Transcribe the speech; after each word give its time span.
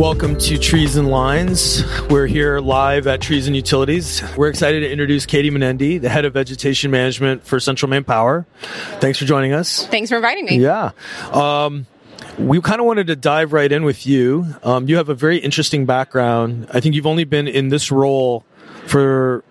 Welcome 0.00 0.38
to 0.38 0.56
Trees 0.56 0.96
and 0.96 1.08
Lines. 1.08 1.84
We're 2.08 2.26
here 2.26 2.58
live 2.58 3.06
at 3.06 3.20
Trees 3.20 3.46
and 3.46 3.54
Utilities. 3.54 4.22
We're 4.34 4.48
excited 4.48 4.80
to 4.80 4.90
introduce 4.90 5.26
Katie 5.26 5.50
Manende, 5.50 6.00
the 6.00 6.08
head 6.08 6.24
of 6.24 6.32
vegetation 6.32 6.90
management 6.90 7.44
for 7.44 7.60
Central 7.60 7.90
Maine 7.90 8.04
Power. 8.04 8.46
Thanks 9.00 9.18
for 9.18 9.26
joining 9.26 9.52
us. 9.52 9.86
Thanks 9.88 10.08
for 10.08 10.16
inviting 10.16 10.46
me. 10.46 10.58
Yeah. 10.58 10.92
Um, 11.32 11.86
we 12.38 12.62
kind 12.62 12.80
of 12.80 12.86
wanted 12.86 13.08
to 13.08 13.16
dive 13.16 13.52
right 13.52 13.70
in 13.70 13.84
with 13.84 14.06
you. 14.06 14.46
Um, 14.62 14.88
you 14.88 14.96
have 14.96 15.10
a 15.10 15.14
very 15.14 15.36
interesting 15.36 15.84
background. 15.84 16.66
I 16.72 16.80
think 16.80 16.94
you've 16.94 17.06
only 17.06 17.24
been 17.24 17.46
in 17.46 17.68
this 17.68 17.92
role 17.92 18.46
for 18.86 19.44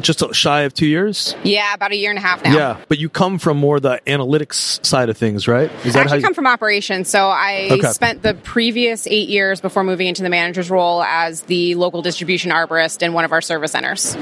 just 0.00 0.22
shy 0.34 0.62
of 0.62 0.74
two 0.74 0.86
years. 0.86 1.34
Yeah, 1.42 1.74
about 1.74 1.92
a 1.92 1.96
year 1.96 2.10
and 2.10 2.18
a 2.18 2.22
half 2.22 2.44
now. 2.44 2.54
Yeah, 2.54 2.80
but 2.88 2.98
you 2.98 3.08
come 3.08 3.38
from 3.38 3.56
more 3.56 3.80
the 3.80 4.00
analytics 4.06 4.84
side 4.84 5.08
of 5.08 5.16
things, 5.16 5.48
right? 5.48 5.70
Is 5.84 5.96
I 5.96 6.00
actually 6.00 6.18
you... 6.18 6.24
come 6.24 6.34
from 6.34 6.46
operations. 6.46 7.08
So 7.08 7.28
I 7.28 7.68
okay. 7.70 7.88
spent 7.88 8.22
the 8.22 8.34
previous 8.34 9.06
eight 9.06 9.28
years 9.28 9.60
before 9.60 9.84
moving 9.84 10.06
into 10.06 10.22
the 10.22 10.28
manager's 10.28 10.70
role 10.70 11.02
as 11.02 11.42
the 11.42 11.74
local 11.74 12.02
distribution 12.02 12.50
arborist 12.50 13.02
in 13.02 13.12
one 13.12 13.24
of 13.24 13.32
our 13.32 13.40
service 13.40 13.72
centers. 13.72 14.16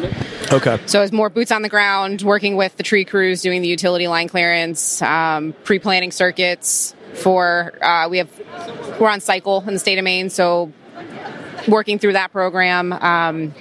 Okay. 0.52 0.78
So 0.86 1.02
it's 1.02 1.12
more 1.12 1.30
boots 1.30 1.52
on 1.52 1.62
the 1.62 1.68
ground, 1.68 2.22
working 2.22 2.56
with 2.56 2.76
the 2.76 2.82
tree 2.82 3.04
crews, 3.04 3.42
doing 3.42 3.62
the 3.62 3.68
utility 3.68 4.08
line 4.08 4.28
clearance, 4.28 5.02
um, 5.02 5.54
pre-planning 5.64 6.10
circuits 6.10 6.94
for. 7.14 7.72
Uh, 7.82 8.08
we 8.08 8.18
have 8.18 8.30
we're 9.00 9.08
on 9.08 9.20
cycle 9.20 9.62
in 9.66 9.74
the 9.74 9.80
state 9.80 9.98
of 9.98 10.04
Maine, 10.04 10.30
so 10.30 10.72
working 11.66 11.98
through 11.98 12.14
that 12.14 12.32
program. 12.32 12.92
Um, 12.92 13.54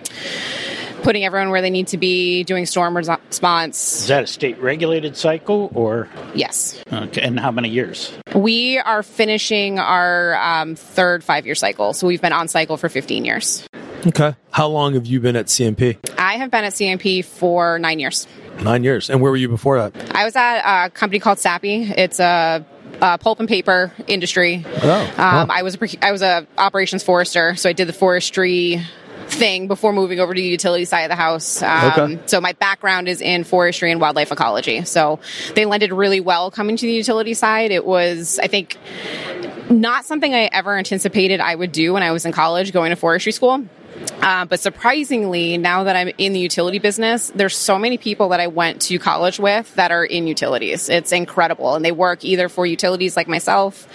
putting 1.08 1.24
everyone 1.24 1.52
where 1.52 1.62
they 1.62 1.70
need 1.70 1.88
to 1.88 1.98
be, 1.98 2.44
doing 2.44 2.66
storm 2.66 2.98
response. 2.98 4.02
Is 4.02 4.08
that 4.08 4.26
a 4.26 4.28
state 4.28 4.60
regulated 4.60 5.16
cycle 5.16 5.72
or? 5.74 6.10
Yes. 6.36 6.84
Okay. 6.92 7.22
And 7.22 7.40
how 7.40 7.50
many 7.50 7.70
years? 7.70 8.12
We 8.36 8.78
are 8.80 9.04
finishing 9.04 9.80
our 9.80 10.36
um, 10.36 10.76
third 10.76 11.24
five 11.24 11.46
year 11.46 11.56
cycle. 11.56 11.94
So 11.94 12.08
we've 12.08 12.22
been 12.22 12.34
on 12.34 12.50
cycle 12.50 12.76
for 12.76 12.90
15 12.90 13.24
years. 13.24 13.66
Okay. 14.06 14.36
How 14.52 14.68
long 14.68 14.96
have 14.96 15.06
you 15.06 15.22
been 15.22 15.38
at 15.38 15.46
CMP? 15.46 15.98
I 16.20 16.34
have 16.34 16.52
been 16.52 16.66
at 16.66 16.74
CMP 16.74 17.24
for 17.24 17.80
nine 17.80 18.00
years. 18.00 18.28
Nine 18.60 18.84
years. 18.84 19.10
And 19.10 19.22
where 19.22 19.32
were 19.32 19.38
you 19.38 19.48
before 19.48 19.78
that? 19.78 20.14
I 20.14 20.26
was 20.26 20.36
at 20.36 20.88
a 20.88 20.90
company 20.90 21.20
called 21.20 21.38
Sappi. 21.38 21.90
It's 21.90 22.20
a 22.20 22.66
uh, 23.02 23.18
pulp 23.18 23.40
and 23.40 23.48
paper 23.48 23.94
industry. 24.08 24.66
Oh, 24.84 25.14
um, 25.18 25.52
I 25.52 25.64
was 25.64 25.76
a, 25.76 26.06
I 26.06 26.12
was 26.12 26.22
a 26.22 26.46
operations 26.58 27.02
forester, 27.02 27.56
so 27.56 27.70
I 27.70 27.74
did 27.74 27.88
the 27.88 27.94
forestry 27.94 28.84
thing 29.28 29.68
before 29.68 29.94
moving 29.94 30.20
over 30.20 30.34
to 30.34 30.42
the 30.42 30.48
utility 30.48 30.86
side 30.86 31.02
of 31.02 31.10
the 31.10 31.16
house. 31.16 31.62
Um, 31.62 31.92
okay. 31.92 32.20
So 32.26 32.42
my 32.42 32.54
background 32.54 33.08
is 33.08 33.22
in 33.22 33.44
forestry 33.44 33.92
and 33.92 34.02
wildlife 34.02 34.32
ecology. 34.32 34.84
So 34.86 35.20
they 35.56 35.66
lended 35.66 35.92
really 35.92 36.20
well 36.20 36.52
coming 36.52 36.78
to 36.78 36.86
the 36.86 36.94
utility 36.94 37.34
side. 37.34 37.72
It 37.72 37.86
was, 37.86 38.40
I 38.40 38.48
think, 38.48 38.78
not 39.70 40.06
something 40.06 40.34
I 40.34 40.50
ever 40.52 40.78
anticipated 40.78 41.40
I 41.40 41.56
would 41.56 41.72
do 41.72 41.94
when 41.94 42.04
I 42.04 42.12
was 42.12 42.26
in 42.26 42.32
college 42.32 42.74
going 42.74 42.92
to 42.92 42.96
forestry 42.96 43.32
school. 43.32 43.66
Uh, 44.22 44.46
but 44.46 44.60
surprisingly, 44.60 45.58
now 45.58 45.84
that 45.84 45.96
I'm 45.96 46.12
in 46.18 46.34
the 46.34 46.40
utility 46.40 46.80
business, 46.80 47.32
there's 47.34 47.56
so 47.56 47.80
many 47.80 47.98
people 47.98 48.30
that 48.30 48.40
I 48.40 48.48
went 48.48 48.82
to 48.84 49.00
college 49.00 49.40
with 49.40 49.74
that 49.76 49.92
are 49.92 50.06
in 50.06 50.28
utilities. 50.28 50.90
It's 50.90 51.12
incredible, 51.12 51.76
and 51.76 51.84
they 51.84 51.92
work 51.92 52.24
either 52.24 52.50
for 52.50 52.66
utilities 52.66 53.16
like 53.16 53.28
myself, 53.28 53.88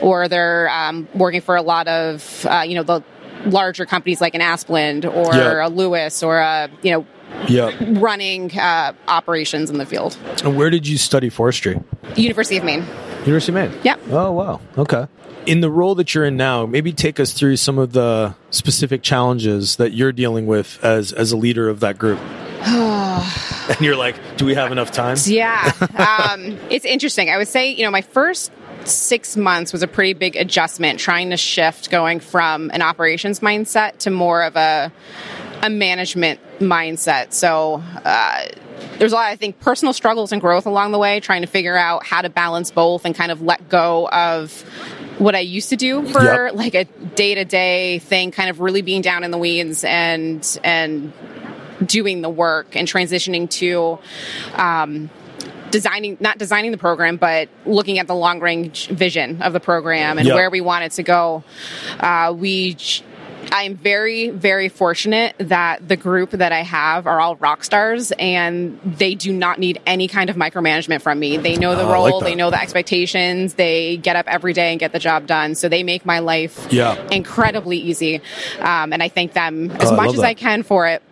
or 0.00 0.28
they're 0.28 0.68
um, 0.70 1.08
working 1.14 1.40
for 1.40 1.56
a 1.56 1.62
lot 1.62 1.88
of 1.88 2.46
uh, 2.48 2.64
you 2.66 2.74
know 2.74 2.82
the 2.82 3.02
larger 3.46 3.86
companies 3.86 4.20
like 4.20 4.34
an 4.34 4.40
Asplund 4.40 5.04
or 5.04 5.34
yep. 5.34 5.66
a 5.66 5.68
Lewis 5.68 6.22
or 6.22 6.38
a 6.38 6.68
you 6.82 6.92
know 6.92 7.06
yep. 7.48 7.74
running 7.80 8.56
uh, 8.58 8.92
operations 9.06 9.70
in 9.70 9.78
the 9.78 9.86
field. 9.86 10.16
And 10.44 10.56
where 10.56 10.70
did 10.70 10.86
you 10.86 10.98
study 10.98 11.28
forestry? 11.28 11.80
University 12.16 12.56
of 12.56 12.64
Maine. 12.64 12.84
University 13.20 13.52
of 13.52 13.70
Maine. 13.70 13.80
Yep. 13.84 14.00
Oh 14.10 14.32
wow. 14.32 14.60
Okay. 14.76 15.06
In 15.46 15.60
the 15.60 15.70
role 15.70 15.94
that 15.94 16.14
you're 16.14 16.26
in 16.26 16.36
now, 16.36 16.66
maybe 16.66 16.92
take 16.92 17.18
us 17.18 17.32
through 17.32 17.56
some 17.56 17.78
of 17.78 17.92
the 17.92 18.34
specific 18.50 19.02
challenges 19.02 19.76
that 19.76 19.92
you're 19.92 20.12
dealing 20.12 20.46
with 20.46 20.82
as 20.84 21.12
as 21.12 21.32
a 21.32 21.36
leader 21.36 21.68
of 21.68 21.80
that 21.80 21.98
group. 21.98 22.18
and 22.66 23.80
you're 23.80 23.96
like, 23.96 24.16
do 24.36 24.44
we 24.44 24.54
have 24.54 24.72
enough 24.72 24.90
time? 24.90 25.16
Yeah. 25.24 25.72
Um, 25.98 26.58
it's 26.70 26.84
interesting. 26.84 27.28
I 27.28 27.36
would 27.38 27.48
say, 27.48 27.70
you 27.70 27.82
know, 27.82 27.90
my 27.90 28.02
first 28.02 28.52
six 28.84 29.36
months 29.36 29.72
was 29.72 29.82
a 29.82 29.88
pretty 29.88 30.12
big 30.12 30.36
adjustment 30.36 30.98
trying 31.00 31.30
to 31.30 31.36
shift 31.36 31.90
going 31.90 32.20
from 32.20 32.70
an 32.72 32.82
operations 32.82 33.40
mindset 33.40 33.98
to 33.98 34.10
more 34.10 34.42
of 34.42 34.56
a 34.56 34.92
a 35.62 35.70
management 35.70 36.40
mindset. 36.60 37.32
So 37.32 37.82
uh, 38.04 38.46
there's 38.98 39.12
a 39.12 39.16
lot, 39.16 39.26
I 39.26 39.36
think, 39.36 39.60
personal 39.60 39.92
struggles 39.92 40.32
and 40.32 40.40
growth 40.40 40.66
along 40.66 40.92
the 40.92 40.98
way, 40.98 41.20
trying 41.20 41.42
to 41.42 41.48
figure 41.48 41.76
out 41.76 42.04
how 42.04 42.22
to 42.22 42.30
balance 42.30 42.70
both 42.70 43.04
and 43.04 43.14
kind 43.14 43.32
of 43.32 43.42
let 43.42 43.68
go 43.68 44.08
of 44.08 44.62
what 45.18 45.34
I 45.34 45.40
used 45.40 45.70
to 45.70 45.76
do 45.76 46.06
for 46.06 46.22
yep. 46.22 46.54
like 46.54 46.74
a 46.74 46.84
day 46.84 47.34
to 47.34 47.44
day 47.44 47.98
thing, 47.98 48.30
kind 48.30 48.50
of 48.50 48.60
really 48.60 48.82
being 48.82 49.02
down 49.02 49.24
in 49.24 49.30
the 49.30 49.38
weeds 49.38 49.84
and 49.84 50.60
and 50.62 51.12
doing 51.84 52.22
the 52.22 52.28
work 52.28 52.76
and 52.76 52.88
transitioning 52.88 53.48
to 53.50 53.98
um, 54.54 55.10
designing 55.70 56.16
not 56.20 56.38
designing 56.38 56.70
the 56.70 56.78
program 56.78 57.16
but 57.16 57.48
looking 57.66 57.98
at 57.98 58.06
the 58.06 58.14
long 58.14 58.40
range 58.40 58.88
vision 58.88 59.42
of 59.42 59.52
the 59.52 59.60
program 59.60 60.18
and 60.18 60.26
yep. 60.26 60.34
where 60.34 60.50
we 60.50 60.60
want 60.60 60.84
it 60.84 60.92
to 60.92 61.02
go 61.02 61.42
uh, 62.00 62.32
we 62.36 62.76
I 63.52 63.62
am 63.62 63.76
very, 63.76 64.30
very 64.30 64.68
fortunate 64.68 65.34
that 65.38 65.86
the 65.86 65.96
group 65.96 66.30
that 66.30 66.52
I 66.52 66.62
have 66.62 67.06
are 67.06 67.20
all 67.20 67.36
rock 67.36 67.64
stars 67.64 68.12
and 68.18 68.78
they 68.84 69.14
do 69.14 69.32
not 69.32 69.58
need 69.58 69.80
any 69.86 70.08
kind 70.08 70.30
of 70.30 70.36
micromanagement 70.36 71.02
from 71.02 71.18
me. 71.18 71.36
They 71.36 71.56
know 71.56 71.74
the 71.74 71.82
oh, 71.82 71.92
role, 71.92 72.20
like 72.20 72.24
they 72.24 72.34
know 72.34 72.50
the 72.50 72.60
expectations, 72.60 73.54
they 73.54 73.96
get 73.96 74.16
up 74.16 74.26
every 74.28 74.52
day 74.52 74.70
and 74.70 74.80
get 74.80 74.92
the 74.92 74.98
job 74.98 75.26
done. 75.26 75.54
So 75.54 75.68
they 75.68 75.82
make 75.82 76.04
my 76.04 76.18
life 76.18 76.66
yeah. 76.70 77.00
incredibly 77.10 77.78
easy. 77.78 78.20
Um, 78.58 78.92
and 78.92 79.02
I 79.02 79.08
thank 79.08 79.32
them 79.32 79.70
as 79.72 79.90
oh, 79.90 79.96
much 79.96 80.08
I 80.08 80.12
as 80.12 80.16
that. 80.16 80.26
I 80.26 80.34
can 80.34 80.62
for 80.62 80.86
it. 80.86 81.02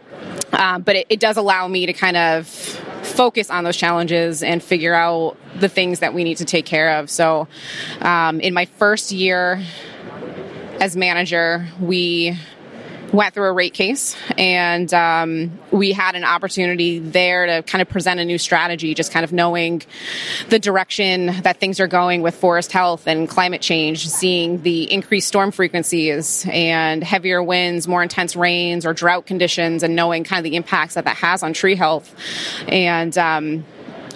Um, 0.52 0.82
but 0.82 0.96
it, 0.96 1.06
it 1.08 1.20
does 1.20 1.36
allow 1.36 1.68
me 1.68 1.86
to 1.86 1.92
kind 1.92 2.16
of 2.16 2.80
focus 3.16 3.50
on 3.50 3.64
those 3.64 3.76
challenges 3.76 4.42
and 4.42 4.62
figure 4.62 4.94
out 4.94 5.36
the 5.58 5.68
things 5.68 6.00
that 6.00 6.14
we 6.14 6.22
need 6.22 6.36
to 6.36 6.44
take 6.44 6.66
care 6.66 6.98
of. 6.98 7.10
So, 7.10 7.48
um, 8.02 8.40
in 8.40 8.52
my 8.54 8.66
first 8.66 9.10
year 9.10 9.62
as 10.80 10.96
manager, 10.96 11.66
we 11.80 12.38
went 13.16 13.34
through 13.34 13.48
a 13.48 13.52
rate 13.52 13.74
case 13.74 14.16
and 14.38 14.92
um, 14.94 15.58
we 15.70 15.92
had 15.92 16.14
an 16.14 16.24
opportunity 16.24 16.98
there 16.98 17.46
to 17.46 17.62
kind 17.62 17.82
of 17.82 17.88
present 17.88 18.20
a 18.20 18.24
new 18.24 18.38
strategy 18.38 18.94
just 18.94 19.12
kind 19.12 19.24
of 19.24 19.32
knowing 19.32 19.82
the 20.50 20.58
direction 20.58 21.26
that 21.42 21.58
things 21.58 21.80
are 21.80 21.86
going 21.86 22.22
with 22.22 22.34
forest 22.34 22.72
health 22.72 23.06
and 23.08 23.28
climate 23.28 23.62
change 23.62 24.06
seeing 24.08 24.62
the 24.62 24.92
increased 24.92 25.28
storm 25.28 25.50
frequencies 25.50 26.46
and 26.50 27.02
heavier 27.02 27.42
winds 27.42 27.88
more 27.88 28.02
intense 28.02 28.36
rains 28.36 28.84
or 28.84 28.92
drought 28.92 29.26
conditions 29.26 29.82
and 29.82 29.96
knowing 29.96 30.22
kind 30.22 30.38
of 30.38 30.44
the 30.50 30.56
impacts 30.56 30.94
that 30.94 31.04
that 31.04 31.16
has 31.16 31.42
on 31.42 31.52
tree 31.52 31.74
health. 31.74 32.14
And 32.68 33.16
um, 33.16 33.64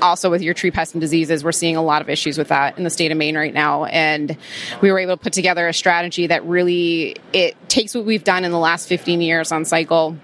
also 0.03 0.31
with 0.31 0.43
your 0.43 0.55
tree 0.55 0.71
pests 0.71 0.95
and 0.95 1.01
diseases, 1.01 1.45
we're 1.45 1.53
seeing 1.53 1.77
a 1.77 1.83
lot 1.83 2.03
of 2.03 2.09
issues 2.09 2.39
with 2.39 2.49
that 2.49 2.79
in 2.79 2.85
the 2.85 2.91
state 2.91 3.11
of 3.13 3.19
Maine 3.19 3.37
right 3.37 3.55
now. 3.55 3.85
And 3.85 4.37
we 4.81 4.91
were 4.91 4.99
able 4.99 5.17
to 5.17 5.23
put 5.23 5.33
together 5.33 5.69
a 5.69 5.75
strategy 5.75 6.27
that 6.29 6.45
really 6.45 7.17
it 7.33 7.57
takes 7.69 7.95
what 7.95 8.05
we've 8.05 8.25
done 8.25 8.45
in 8.45 8.53
the 8.53 8.59
last 8.59 8.89
15 8.89 9.21
years 9.21 9.53
on 9.53 9.65
cycle 9.65 10.17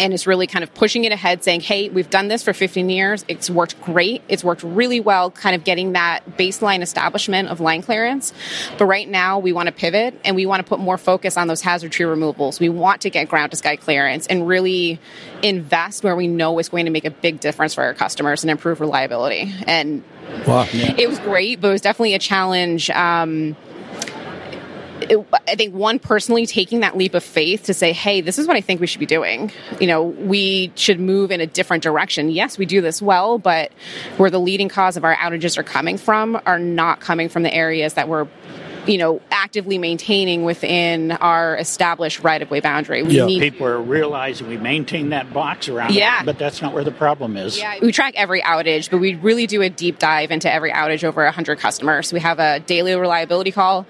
and 0.00 0.14
is 0.14 0.26
really 0.26 0.46
kind 0.46 0.62
of 0.62 0.72
pushing 0.72 1.04
it 1.04 1.12
ahead, 1.12 1.44
saying, 1.44 1.60
hey, 1.60 1.90
we've 1.90 2.08
done 2.08 2.28
this 2.28 2.42
for 2.42 2.54
15 2.54 2.88
years. 2.88 3.22
It's 3.28 3.50
worked 3.50 3.78
great. 3.82 4.22
It's 4.28 4.42
worked 4.42 4.62
really 4.62 4.98
well, 4.98 5.30
kind 5.30 5.54
of 5.54 5.62
getting 5.62 5.92
that 5.92 6.38
baseline 6.38 6.80
establishment 6.80 7.48
of 7.50 7.60
line 7.60 7.82
clearance. 7.82 8.32
But 8.78 8.86
right 8.86 9.06
now, 9.06 9.38
we 9.38 9.52
want 9.52 9.66
to 9.66 9.72
pivot 9.72 10.18
and 10.24 10.34
we 10.34 10.46
want 10.46 10.64
to 10.64 10.68
put 10.68 10.80
more 10.80 10.96
focus 10.96 11.36
on 11.36 11.48
those 11.48 11.60
hazard 11.60 11.92
tree 11.92 12.06
removals. 12.06 12.58
We 12.58 12.70
want 12.70 13.02
to 13.02 13.10
get 13.10 13.28
ground 13.28 13.50
to 13.50 13.58
sky 13.58 13.76
clearance 13.76 14.26
and 14.26 14.48
really 14.48 14.98
invest 15.42 16.02
where 16.02 16.16
we 16.16 16.28
know 16.28 16.58
it's 16.58 16.70
going 16.70 16.86
to 16.86 16.90
make 16.90 17.04
a 17.04 17.10
big 17.10 17.38
difference 17.38 17.74
for 17.74 17.84
our 17.84 17.92
customers 17.92 18.42
and 18.42 18.50
improve 18.50 18.80
reliability. 18.80 19.52
And 19.66 20.02
wow, 20.46 20.66
yeah. 20.72 20.94
it 20.96 21.10
was 21.10 21.18
great, 21.18 21.60
but 21.60 21.68
it 21.68 21.72
was 21.72 21.82
definitely 21.82 22.14
a 22.14 22.18
challenge. 22.18 22.88
Um, 22.88 23.54
I 25.02 25.54
think 25.56 25.74
one 25.74 25.98
personally 25.98 26.46
taking 26.46 26.80
that 26.80 26.96
leap 26.96 27.14
of 27.14 27.24
faith 27.24 27.64
to 27.64 27.74
say, 27.74 27.92
hey, 27.92 28.20
this 28.20 28.38
is 28.38 28.46
what 28.46 28.56
I 28.56 28.60
think 28.60 28.80
we 28.80 28.86
should 28.86 29.00
be 29.00 29.06
doing. 29.06 29.50
You 29.80 29.86
know, 29.86 30.02
we 30.02 30.72
should 30.74 31.00
move 31.00 31.30
in 31.30 31.40
a 31.40 31.46
different 31.46 31.82
direction. 31.82 32.30
Yes, 32.30 32.58
we 32.58 32.66
do 32.66 32.80
this 32.80 33.00
well, 33.00 33.38
but 33.38 33.72
where 34.16 34.30
the 34.30 34.40
leading 34.40 34.68
cause 34.68 34.96
of 34.96 35.04
our 35.04 35.16
outages 35.16 35.56
are 35.58 35.62
coming 35.62 35.96
from 35.96 36.40
are 36.46 36.58
not 36.58 37.00
coming 37.00 37.28
from 37.28 37.42
the 37.42 37.52
areas 37.52 37.94
that 37.94 38.08
we're 38.08 38.28
you 38.86 38.98
know, 38.98 39.20
actively 39.30 39.78
maintaining 39.78 40.44
within 40.44 41.12
our 41.12 41.56
established 41.56 42.22
right 42.22 42.40
of 42.40 42.50
way 42.50 42.60
boundary. 42.60 43.02
We 43.02 43.16
yeah. 43.16 43.26
need 43.26 43.40
people 43.40 43.66
are 43.66 43.80
realizing 43.80 44.48
we 44.48 44.56
maintain 44.56 45.10
that 45.10 45.32
box 45.32 45.68
around 45.68 45.94
yeah. 45.94 46.22
it, 46.22 46.26
but 46.26 46.38
that's 46.38 46.62
not 46.62 46.72
where 46.72 46.84
the 46.84 46.92
problem 46.92 47.36
is. 47.36 47.58
Yeah, 47.58 47.78
we 47.80 47.92
track 47.92 48.14
every 48.16 48.40
outage, 48.42 48.90
but 48.90 48.98
we 48.98 49.14
really 49.16 49.46
do 49.46 49.62
a 49.62 49.68
deep 49.68 49.98
dive 49.98 50.30
into 50.30 50.52
every 50.52 50.72
outage 50.72 51.04
over 51.04 51.24
100 51.24 51.58
customers. 51.58 52.12
We 52.12 52.20
have 52.20 52.38
a 52.38 52.60
daily 52.60 52.94
reliability 52.94 53.52
call 53.52 53.86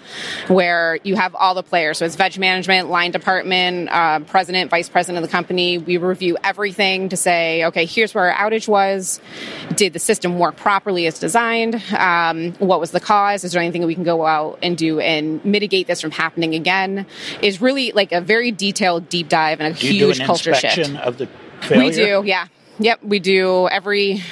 where 0.49 0.99
you 1.03 1.17
have 1.17 1.35
all 1.35 1.55
the 1.55 1.63
players. 1.63 1.99
So 1.99 2.07
it's 2.07 2.17
veg 2.17 2.39
management, 2.39 2.91
line 2.91 3.11
department, 3.11 3.89
uh, 3.91 4.21
president, 4.21 4.71
vice 4.71 4.89
president 4.89 5.23
of 5.23 5.29
the 5.29 5.33
company. 5.33 5.79
We 5.79 5.97
review 5.97 6.37
everything 6.43 7.09
to 7.11 7.17
say, 7.17 7.65
okay, 7.67 7.87
here's 7.87 8.15
where 8.15 8.33
our 8.33 8.51
outage 8.51 8.69
was. 8.69 9.21
Did 9.75 9.93
the 9.93 9.99
system 9.99 10.39
work 10.39 10.57
properly 10.57 11.07
as 11.07 11.19
designed? 11.19 11.83
Um, 11.93 12.53
what 12.55 12.81
was 12.81 12.91
the 12.91 13.01
cause? 13.01 13.45
Is 13.45 13.53
there 13.53 13.63
anything 13.63 13.87
we 13.87 13.95
can 13.95 14.05
go 14.05 14.27
out 14.27 14.59
and 14.63 14.77
do 14.81 15.00
and 15.00 15.44
mitigate 15.44 15.87
this 15.87 16.00
from 16.00 16.11
happening 16.11 16.55
again 16.55 17.06
is 17.43 17.61
really 17.61 17.93
like 17.93 18.12
a 18.12 18.21
very 18.21 18.50
detailed 18.50 19.09
deep 19.09 19.29
dive 19.29 19.61
and 19.61 19.77
a 19.77 19.79
do 19.79 19.87
huge 19.87 20.21
culture 20.21 20.55
shift. 20.55 20.94
Of 20.97 21.19
the 21.19 21.29
failure? 21.61 21.85
We 21.85 21.91
do, 21.91 22.23
yeah. 22.27 22.47
Yep, 22.79 23.05
we 23.05 23.19
do 23.19 23.69
every, 23.69 24.23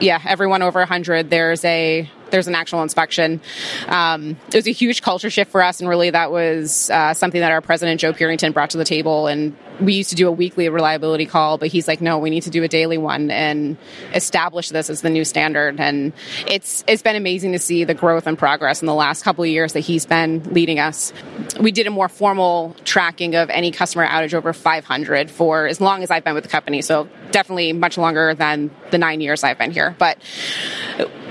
yeah, 0.00 0.22
everyone 0.24 0.62
over 0.62 0.78
100. 0.78 1.28
There's 1.28 1.64
a 1.64 2.08
there's 2.30 2.46
an 2.46 2.54
actual 2.54 2.82
inspection. 2.82 3.40
Um, 3.88 4.36
it 4.48 4.54
was 4.54 4.66
a 4.66 4.72
huge 4.72 5.02
culture 5.02 5.30
shift 5.30 5.50
for 5.50 5.62
us, 5.62 5.80
and 5.80 5.88
really 5.88 6.10
that 6.10 6.30
was 6.30 6.90
uh, 6.90 7.14
something 7.14 7.40
that 7.40 7.52
our 7.52 7.60
president 7.60 8.00
Joe 8.00 8.12
Purington 8.12 8.52
brought 8.52 8.70
to 8.70 8.78
the 8.78 8.84
table. 8.84 9.26
And 9.26 9.56
we 9.80 9.94
used 9.94 10.10
to 10.10 10.16
do 10.16 10.28
a 10.28 10.32
weekly 10.32 10.68
reliability 10.68 11.26
call, 11.26 11.58
but 11.58 11.68
he's 11.68 11.86
like, 11.86 12.00
no, 12.00 12.18
we 12.18 12.30
need 12.30 12.42
to 12.44 12.50
do 12.50 12.62
a 12.62 12.68
daily 12.68 12.98
one 12.98 13.30
and 13.30 13.76
establish 14.14 14.70
this 14.70 14.90
as 14.90 15.02
the 15.02 15.10
new 15.10 15.24
standard. 15.24 15.80
And 15.80 16.12
it's 16.46 16.84
it's 16.86 17.02
been 17.02 17.16
amazing 17.16 17.52
to 17.52 17.58
see 17.58 17.84
the 17.84 17.94
growth 17.94 18.26
and 18.26 18.38
progress 18.38 18.82
in 18.82 18.86
the 18.86 18.94
last 18.94 19.22
couple 19.22 19.44
of 19.44 19.50
years 19.50 19.72
that 19.74 19.80
he's 19.80 20.06
been 20.06 20.42
leading 20.52 20.78
us. 20.78 21.12
We 21.60 21.72
did 21.72 21.86
a 21.86 21.90
more 21.90 22.08
formal 22.08 22.74
tracking 22.84 23.34
of 23.34 23.50
any 23.50 23.70
customer 23.70 24.06
outage 24.06 24.34
over 24.34 24.52
500 24.52 25.30
for 25.30 25.66
as 25.66 25.80
long 25.80 26.02
as 26.02 26.10
I've 26.10 26.24
been 26.24 26.34
with 26.34 26.44
the 26.44 26.50
company, 26.50 26.82
so 26.82 27.08
definitely 27.30 27.72
much 27.72 27.98
longer 27.98 28.34
than 28.34 28.70
the 28.90 28.98
nine 28.98 29.20
years 29.20 29.44
I've 29.44 29.58
been 29.58 29.70
here, 29.70 29.94
but 29.98 30.18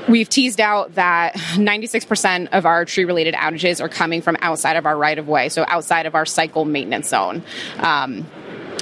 We've 0.07 0.29
teased 0.29 0.61
out 0.61 0.95
that 0.95 1.33
96% 1.33 2.49
of 2.51 2.65
our 2.65 2.85
tree 2.85 3.05
related 3.05 3.33
outages 3.33 3.81
are 3.81 3.89
coming 3.89 4.21
from 4.21 4.37
outside 4.39 4.77
of 4.77 4.85
our 4.85 4.95
right 4.95 5.17
of 5.17 5.27
way, 5.27 5.49
so 5.49 5.65
outside 5.67 6.05
of 6.05 6.13
our 6.13 6.25
cycle 6.27 6.63
maintenance 6.63 7.09
zone. 7.09 7.43
Um, 7.79 8.27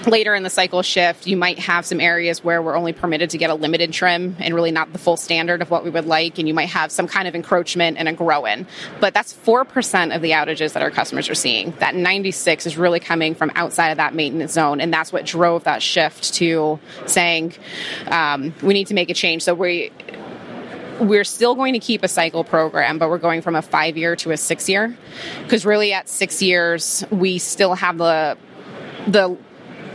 later 0.06 0.36
in 0.36 0.44
the 0.44 0.50
cycle 0.50 0.82
shift, 0.82 1.28
you 1.28 1.38
might 1.38 1.60
have 1.60 1.86
some 1.86 2.00
areas 2.02 2.44
where 2.44 2.62
we're 2.62 2.76
only 2.76 2.94
permitted 2.94 3.30
to 3.32 3.38
get 3.38 3.50
a 3.50 3.56
limited 3.56 3.94
trim 3.94 4.36
and 4.40 4.54
really 4.54 4.72
not 4.72 4.92
the 4.92 5.00
full 5.00 5.18
standard 5.18 5.62
of 5.62 5.70
what 5.72 5.84
we 5.84 5.90
would 5.90 6.06
like. 6.06 6.40
And 6.40 6.48
you 6.48 6.54
might 6.54 6.70
have 6.70 6.92
some 6.92 7.08
kind 7.08 7.28
of 7.28 7.36
encroachment 7.36 7.98
and 7.98 8.08
a 8.08 8.14
grow 8.14 8.46
in. 8.46 8.68
But 9.00 9.14
that's 9.14 9.34
4% 9.34 10.16
of 10.16 10.22
the 10.22 10.32
outages 10.32 10.74
that 10.74 10.84
our 10.84 10.92
customers 10.92 11.30
are 11.30 11.36
seeing. 11.36 11.72
That 11.80 11.96
96 11.96 12.66
is 12.66 12.78
really 12.78 13.00
coming 13.00 13.36
from 13.36 13.52
outside 13.56 13.90
of 13.90 13.98
that 13.98 14.14
maintenance 14.14 14.54
zone. 14.54 14.82
And 14.82 14.94
that's 14.94 15.14
what 15.14 15.26
drove 15.26 15.64
that 15.64 15.82
shift 15.82 16.34
to 16.36 16.80
saying 17.06 17.54
um, 18.08 18.54
we 18.62 18.74
need 18.74 18.88
to 18.88 18.94
make 18.94 19.10
a 19.10 19.14
change. 19.14 19.44
So 19.44 19.54
we, 19.54 19.92
we're 21.00 21.24
still 21.24 21.56
going 21.56 21.74
to 21.74 21.80
keep 21.80 22.04
a 22.04 22.08
cycle 22.08 22.44
program, 22.44 22.98
but 22.98 23.10
we're 23.10 23.18
going 23.18 23.42
from 23.42 23.56
a 23.56 23.62
five 23.62 23.98
year 23.98 24.16
to 24.18 24.32
a 24.32 24.38
six 24.38 24.70
year. 24.70 24.96
Because 25.44 25.66
really, 25.66 25.94
at 25.94 26.10
six 26.10 26.42
years, 26.42 27.04
we 27.10 27.40
still 27.40 27.76
have 27.76 27.98
the 27.98 28.38
the 29.08 29.38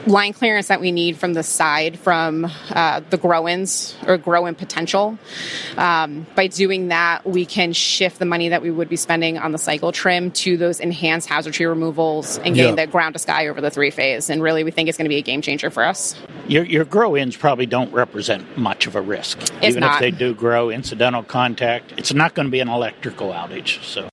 line 0.08 0.32
clearance 0.32 0.68
that 0.68 0.80
we 0.80 0.90
need 0.90 1.16
from 1.16 1.34
the 1.34 1.42
side 1.42 1.98
from 1.98 2.50
uh, 2.70 3.00
the 3.10 3.16
grow-ins 3.16 3.96
or 4.06 4.16
grow-in 4.16 4.54
potential. 4.54 5.18
Um, 5.76 6.26
by 6.34 6.46
doing 6.46 6.88
that, 6.88 7.26
we 7.26 7.46
can 7.46 7.72
shift 7.72 8.18
the 8.18 8.24
money 8.24 8.48
that 8.48 8.62
we 8.62 8.70
would 8.70 8.88
be 8.88 8.96
spending 8.96 9.38
on 9.38 9.52
the 9.52 9.58
cycle 9.58 9.92
trim 9.92 10.30
to 10.32 10.56
those 10.56 10.80
enhanced 10.80 11.28
hazard 11.28 11.54
tree 11.54 11.66
removals 11.66 12.38
and 12.38 12.54
getting 12.54 12.76
the 12.76 12.86
ground 12.86 13.14
to 13.14 13.18
sky 13.18 13.48
over 13.48 13.60
the 13.60 13.70
three 13.70 13.90
phase. 13.90 14.30
And 14.30 14.42
really, 14.42 14.64
we 14.64 14.70
think 14.70 14.88
it's 14.88 14.98
going 14.98 15.04
to 15.04 15.10
be 15.10 15.18
a 15.18 15.22
game 15.22 15.42
changer 15.42 15.70
for 15.70 15.84
us. 15.84 16.16
Your, 16.48 16.64
your 16.64 16.84
grow-ins 16.84 17.36
probably 17.36 17.66
don't 17.66 17.92
represent 17.92 18.56
much 18.56 18.86
of 18.86 18.96
a 18.96 19.00
risk. 19.00 19.40
It's 19.40 19.52
Even 19.62 19.80
not. 19.80 19.94
if 19.94 20.00
they 20.00 20.10
do 20.10 20.34
grow 20.34 20.70
incidental 20.70 21.22
contact, 21.22 21.92
it's 21.96 22.14
not 22.14 22.34
going 22.34 22.46
to 22.46 22.52
be 22.52 22.60
an 22.60 22.68
electrical 22.68 23.30
outage. 23.30 23.84
So 23.84 24.08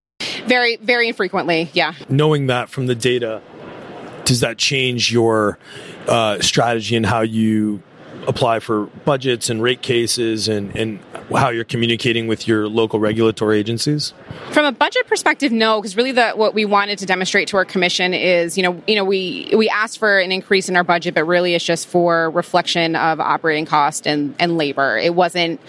very, 0.45 0.75
very 0.77 1.07
infrequently, 1.07 1.69
yeah. 1.73 1.93
Knowing 2.07 2.47
that 2.47 2.69
from 2.69 2.87
the 2.87 2.95
data, 2.95 3.41
does 4.25 4.41
that 4.41 4.57
change 4.57 5.11
your 5.11 5.57
uh, 6.07 6.39
strategy 6.41 6.95
and 6.95 7.05
how 7.05 7.21
you 7.21 7.81
apply 8.27 8.59
for 8.59 8.85
budgets 9.05 9.49
and 9.49 9.61
rate 9.61 9.81
cases 9.81 10.47
and, 10.47 10.75
and 10.75 10.99
how 11.31 11.49
you're 11.49 11.63
communicating 11.63 12.27
with 12.27 12.47
your 12.47 12.67
local 12.67 12.99
regulatory 12.99 13.59
agencies? 13.59 14.13
From 14.51 14.65
a 14.65 14.71
budget 14.71 15.07
perspective, 15.07 15.51
no, 15.51 15.81
because 15.81 15.97
really 15.97 16.11
the 16.11 16.31
what 16.31 16.53
we 16.53 16.65
wanted 16.65 16.99
to 16.99 17.05
demonstrate 17.05 17.47
to 17.49 17.57
our 17.57 17.65
commission 17.65 18.13
is, 18.13 18.57
you 18.57 18.63
know, 18.63 18.81
you 18.87 18.95
know, 18.95 19.03
we 19.03 19.51
we 19.55 19.69
asked 19.69 19.99
for 19.99 20.19
an 20.19 20.31
increase 20.31 20.69
in 20.69 20.75
our 20.75 20.83
budget, 20.83 21.13
but 21.15 21.25
really 21.25 21.55
it's 21.55 21.65
just 21.65 21.87
for 21.87 22.29
reflection 22.29 22.95
of 22.95 23.19
operating 23.19 23.65
cost 23.65 24.05
and, 24.05 24.35
and 24.39 24.57
labor. 24.57 24.97
It 24.97 25.15
wasn't 25.15 25.59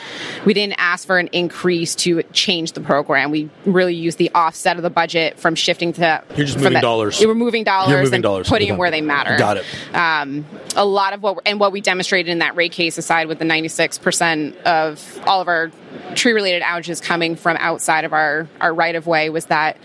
we 0.44 0.54
didn't 0.54 0.74
ask 0.78 1.06
for 1.06 1.18
an 1.18 1.28
increase 1.32 1.94
to 1.96 2.22
change 2.32 2.72
the 2.72 2.80
program. 2.80 3.30
We 3.30 3.50
really 3.64 3.94
used 3.94 4.18
the 4.18 4.30
offset 4.34 4.76
of 4.76 4.82
the 4.82 4.90
budget 4.90 5.38
from 5.38 5.54
shifting 5.54 5.92
to 5.94 6.22
You're 6.36 6.46
just 6.46 6.58
moving 6.58 6.74
that, 6.74 6.82
dollars. 6.82 7.18
We 7.18 7.26
were 7.26 7.34
moving 7.34 7.64
dollars 7.64 7.96
moving 7.96 8.14
and 8.14 8.22
dollars. 8.22 8.48
putting 8.48 8.68
them 8.68 8.76
where 8.76 8.90
they 8.90 9.00
matter. 9.00 9.36
Got 9.36 9.56
it. 9.56 9.64
Um, 9.94 10.44
a 10.76 10.84
lot 10.84 11.12
of 11.14 11.22
what 11.22 11.38
and 11.46 11.58
what 11.58 11.72
we 11.72 11.80
demonstrated 11.80 12.30
in 12.30 12.38
that 12.38 12.45
rate 12.54 12.72
case 12.72 12.98
aside 12.98 13.26
with 13.26 13.38
the 13.38 13.44
96% 13.44 14.62
of 14.62 15.20
all 15.26 15.40
of 15.40 15.48
our 15.48 15.70
tree 16.14 16.32
related 16.32 16.62
outages 16.62 17.02
coming 17.02 17.36
from 17.36 17.56
outside 17.58 18.04
of 18.04 18.12
our, 18.12 18.48
our 18.60 18.72
right 18.72 18.94
of 18.94 19.06
way 19.06 19.30
was 19.30 19.46
that, 19.46 19.76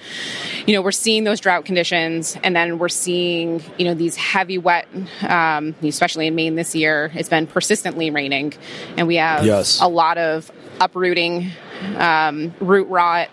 you 0.68 0.75
know, 0.75 0.81
we're 0.81 0.92
seeing 0.92 1.24
those 1.24 1.40
drought 1.40 1.66
conditions 1.66 2.38
and 2.44 2.56
then 2.56 2.78
we're 2.78 2.90
seeing, 2.90 3.63
you 3.78 3.86
know, 3.86 3.94
these 3.94 4.16
heavy 4.16 4.58
wet, 4.58 4.88
um, 5.28 5.75
especially 5.81 6.28
in 6.28 6.36
Maine 6.36 6.56
this 6.56 6.75
year, 6.75 7.12
it's 7.16 7.30
been 7.30 7.48
persistently 7.48 8.10
raining 8.12 8.54
and 8.98 9.08
we 9.08 9.16
have 9.16 9.46
yes. 9.46 9.81
a 9.81 9.88
lot 9.88 10.18
of 10.18 10.52
uprooting, 10.80 11.52
um, 11.98 12.54
root 12.60 12.88
rot. 12.88 13.30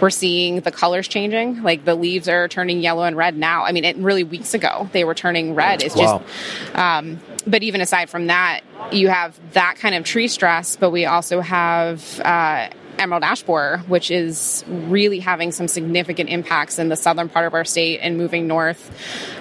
We're 0.00 0.10
seeing 0.10 0.60
the 0.60 0.70
colors 0.70 1.08
changing. 1.08 1.62
Like 1.62 1.84
the 1.84 1.94
leaves 1.94 2.28
are 2.28 2.48
turning 2.48 2.80
yellow 2.80 3.04
and 3.04 3.16
red 3.16 3.36
now. 3.36 3.64
I 3.64 3.72
mean, 3.72 3.84
it 3.84 3.96
really 3.96 4.24
weeks 4.24 4.54
ago 4.54 4.88
they 4.92 5.04
were 5.04 5.14
turning 5.14 5.54
red. 5.54 5.82
It's 5.82 5.94
wow. 5.94 6.22
just, 6.22 6.76
um, 6.76 7.20
but 7.46 7.62
even 7.62 7.80
aside 7.80 8.10
from 8.10 8.28
that, 8.28 8.62
you 8.92 9.08
have 9.08 9.38
that 9.52 9.76
kind 9.76 9.94
of 9.94 10.04
tree 10.04 10.28
stress, 10.28 10.76
but 10.76 10.90
we 10.90 11.06
also 11.06 11.40
have 11.40 12.20
uh, 12.20 12.68
emerald 12.98 13.24
ash 13.24 13.42
borer, 13.42 13.78
which 13.88 14.10
is 14.10 14.64
really 14.68 15.18
having 15.18 15.52
some 15.52 15.68
significant 15.68 16.28
impacts 16.30 16.78
in 16.78 16.88
the 16.88 16.96
southern 16.96 17.28
part 17.28 17.46
of 17.46 17.54
our 17.54 17.64
state 17.64 17.98
and 17.98 18.16
moving 18.16 18.46
north. 18.46 18.90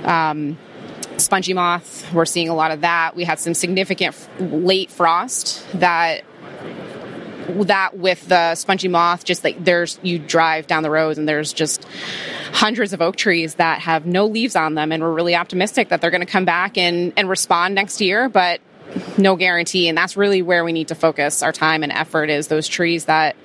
Um, 0.05 0.57
spongy 1.17 1.53
moth, 1.53 2.11
we're 2.13 2.25
seeing 2.25 2.49
a 2.49 2.55
lot 2.55 2.71
of 2.71 2.81
that. 2.81 3.15
We 3.15 3.25
had 3.25 3.39
some 3.39 3.53
significant 3.53 4.15
late 4.39 4.89
frost 4.89 5.65
that 5.73 6.23
that 7.65 7.97
with 7.97 8.27
the 8.27 8.55
spongy 8.55 8.87
moth, 8.87 9.23
just 9.23 9.43
like 9.43 9.63
there's 9.63 9.99
you 10.01 10.19
drive 10.19 10.67
down 10.67 10.83
the 10.83 10.89
roads 10.89 11.17
and 11.17 11.27
there's 11.27 11.53
just 11.53 11.85
hundreds 12.51 12.93
of 12.93 13.01
oak 13.01 13.15
trees 13.15 13.55
that 13.55 13.81
have 13.81 14.05
no 14.05 14.25
leaves 14.25 14.55
on 14.55 14.75
them, 14.75 14.91
and 14.91 15.03
we're 15.03 15.13
really 15.13 15.35
optimistic 15.35 15.89
that 15.89 16.01
they're 16.01 16.11
going 16.11 16.21
to 16.21 16.31
come 16.31 16.45
back 16.45 16.77
and 16.77 17.13
and 17.17 17.29
respond 17.29 17.75
next 17.75 18.01
year, 18.01 18.29
but. 18.29 18.61
No 19.19 19.35
guarantee, 19.35 19.87
and 19.87 19.95
that's 19.95 20.17
really 20.17 20.41
where 20.41 20.65
we 20.65 20.71
need 20.71 20.87
to 20.87 20.95
focus 20.95 21.43
our 21.43 21.51
time 21.51 21.83
and 21.83 21.91
effort 21.91 22.31
is 22.31 22.47
those 22.47 22.67
trees 22.67 23.05
that 23.05 23.35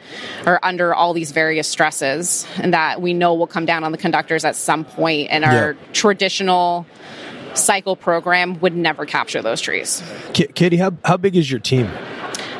are 0.46 0.58
under 0.62 0.94
all 0.94 1.12
these 1.12 1.32
various 1.32 1.68
stresses 1.68 2.46
and 2.56 2.72
that 2.72 3.02
we 3.02 3.12
know 3.12 3.34
will 3.34 3.46
come 3.46 3.66
down 3.66 3.84
on 3.84 3.92
the 3.92 3.98
conductors 3.98 4.46
at 4.46 4.56
some 4.56 4.86
point, 4.86 5.28
and 5.30 5.44
our 5.44 5.72
yeah. 5.72 5.78
traditional 5.92 6.86
cycle 7.52 7.94
program 7.94 8.58
would 8.60 8.74
never 8.74 9.04
capture 9.04 9.42
those 9.42 9.60
trees. 9.60 10.02
Katie, 10.32 10.78
how, 10.78 10.92
how 11.04 11.18
big 11.18 11.36
is 11.36 11.50
your 11.50 11.60
team? 11.60 11.90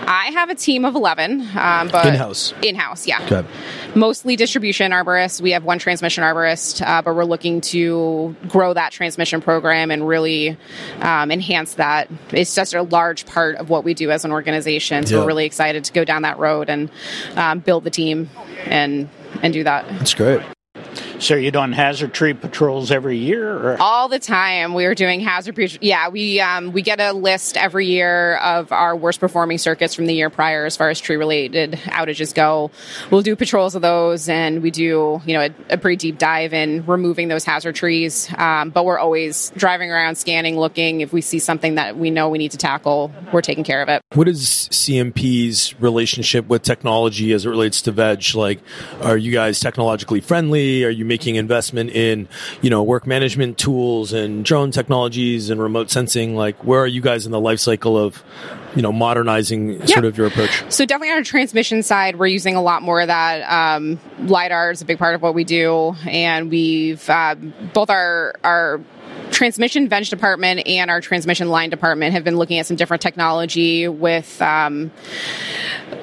I 0.06 0.30
have 0.32 0.50
a 0.50 0.54
team 0.54 0.84
of 0.84 0.94
11, 0.94 1.40
um, 1.56 1.88
but 1.88 2.06
in 2.06 2.14
house. 2.14 2.54
In 2.62 2.74
house, 2.74 3.06
yeah. 3.06 3.22
Okay. 3.24 3.48
Mostly 3.94 4.36
distribution 4.36 4.92
arborists. 4.92 5.40
We 5.40 5.52
have 5.52 5.64
one 5.64 5.78
transmission 5.78 6.24
arborist, 6.24 6.86
uh, 6.86 7.02
but 7.02 7.14
we're 7.14 7.24
looking 7.24 7.60
to 7.62 8.34
grow 8.48 8.74
that 8.74 8.92
transmission 8.92 9.40
program 9.40 9.90
and 9.90 10.06
really 10.06 10.56
um, 11.00 11.30
enhance 11.30 11.74
that. 11.74 12.10
It's 12.30 12.54
just 12.54 12.74
a 12.74 12.82
large 12.82 13.26
part 13.26 13.56
of 13.56 13.70
what 13.70 13.84
we 13.84 13.94
do 13.94 14.10
as 14.10 14.24
an 14.24 14.32
organization. 14.32 15.06
So 15.06 15.14
yeah. 15.14 15.20
we're 15.20 15.28
really 15.28 15.46
excited 15.46 15.84
to 15.84 15.92
go 15.92 16.04
down 16.04 16.22
that 16.22 16.38
road 16.38 16.68
and 16.68 16.90
um, 17.36 17.60
build 17.60 17.84
the 17.84 17.90
team 17.90 18.30
and 18.64 19.08
and 19.42 19.52
do 19.52 19.64
that. 19.64 19.88
That's 19.98 20.14
great. 20.14 20.42
So 21.24 21.36
you 21.36 21.50
doing 21.50 21.72
hazard 21.72 22.12
tree 22.12 22.34
patrols 22.34 22.90
every 22.90 23.16
year? 23.16 23.50
Or? 23.50 23.76
All 23.80 24.10
the 24.10 24.18
time. 24.18 24.74
We 24.74 24.84
are 24.84 24.94
doing 24.94 25.20
hazard 25.20 25.54
patrols. 25.54 25.78
Yeah, 25.80 26.10
we 26.10 26.38
um, 26.38 26.72
we 26.72 26.82
get 26.82 27.00
a 27.00 27.14
list 27.14 27.56
every 27.56 27.86
year 27.86 28.36
of 28.36 28.70
our 28.72 28.94
worst 28.94 29.20
performing 29.20 29.56
circuits 29.56 29.94
from 29.94 30.04
the 30.04 30.12
year 30.12 30.28
prior 30.28 30.66
as 30.66 30.76
far 30.76 30.90
as 30.90 31.00
tree 31.00 31.16
related 31.16 31.72
outages 31.86 32.34
go. 32.34 32.70
We'll 33.10 33.22
do 33.22 33.36
patrols 33.36 33.74
of 33.74 33.80
those, 33.80 34.28
and 34.28 34.62
we 34.62 34.70
do 34.70 35.22
you 35.24 35.32
know 35.32 35.46
a, 35.46 35.54
a 35.70 35.78
pretty 35.78 35.96
deep 35.96 36.18
dive 36.18 36.52
in 36.52 36.84
removing 36.84 37.28
those 37.28 37.46
hazard 37.46 37.74
trees. 37.74 38.28
Um, 38.36 38.68
but 38.68 38.84
we're 38.84 38.98
always 38.98 39.50
driving 39.56 39.90
around, 39.90 40.16
scanning, 40.16 40.58
looking. 40.58 41.00
If 41.00 41.14
we 41.14 41.22
see 41.22 41.38
something 41.38 41.76
that 41.76 41.96
we 41.96 42.10
know 42.10 42.28
we 42.28 42.36
need 42.36 42.50
to 42.50 42.58
tackle, 42.58 43.10
we're 43.32 43.40
taking 43.40 43.64
care 43.64 43.80
of 43.80 43.88
it. 43.88 44.02
What 44.12 44.28
is 44.28 44.68
CMP's 44.70 45.74
relationship 45.80 46.48
with 46.48 46.60
technology 46.60 47.32
as 47.32 47.46
it 47.46 47.48
relates 47.48 47.80
to 47.80 47.92
veg? 47.92 48.34
Like, 48.34 48.60
are 49.00 49.16
you 49.16 49.32
guys 49.32 49.58
technologically 49.58 50.20
friendly? 50.20 50.84
Are 50.84 50.90
you 50.90 51.13
making 51.14 51.36
investment 51.36 51.90
in, 51.90 52.26
you 52.60 52.68
know, 52.68 52.82
work 52.82 53.06
management 53.06 53.56
tools 53.56 54.12
and 54.12 54.44
drone 54.44 54.72
technologies 54.72 55.48
and 55.48 55.62
remote 55.62 55.88
sensing? 55.88 56.34
Like, 56.34 56.64
where 56.64 56.80
are 56.80 56.88
you 56.88 57.00
guys 57.00 57.24
in 57.24 57.30
the 57.30 57.38
life 57.38 57.60
cycle 57.60 57.96
of, 57.96 58.20
you 58.74 58.82
know, 58.82 58.90
modernizing 58.90 59.78
yeah. 59.78 59.86
sort 59.86 60.06
of 60.06 60.18
your 60.18 60.26
approach? 60.26 60.64
So 60.70 60.84
definitely 60.84 61.12
on 61.12 61.18
our 61.18 61.22
transmission 61.22 61.84
side, 61.84 62.18
we're 62.18 62.26
using 62.26 62.56
a 62.56 62.62
lot 62.62 62.82
more 62.82 63.00
of 63.00 63.06
that. 63.06 63.48
Um, 63.48 64.00
LiDAR 64.18 64.72
is 64.72 64.82
a 64.82 64.84
big 64.84 64.98
part 64.98 65.14
of 65.14 65.22
what 65.22 65.34
we 65.36 65.44
do. 65.44 65.94
And 66.04 66.50
we've, 66.50 67.08
uh, 67.08 67.36
both 67.72 67.90
our, 67.90 68.34
our 68.42 68.80
transmission 69.34 69.88
bench 69.88 70.10
department 70.10 70.66
and 70.66 70.90
our 70.90 71.00
transmission 71.00 71.48
line 71.48 71.68
department 71.68 72.14
have 72.14 72.22
been 72.22 72.36
looking 72.36 72.58
at 72.60 72.66
some 72.66 72.76
different 72.76 73.02
technology 73.02 73.88
with 73.88 74.40
um, 74.40 74.92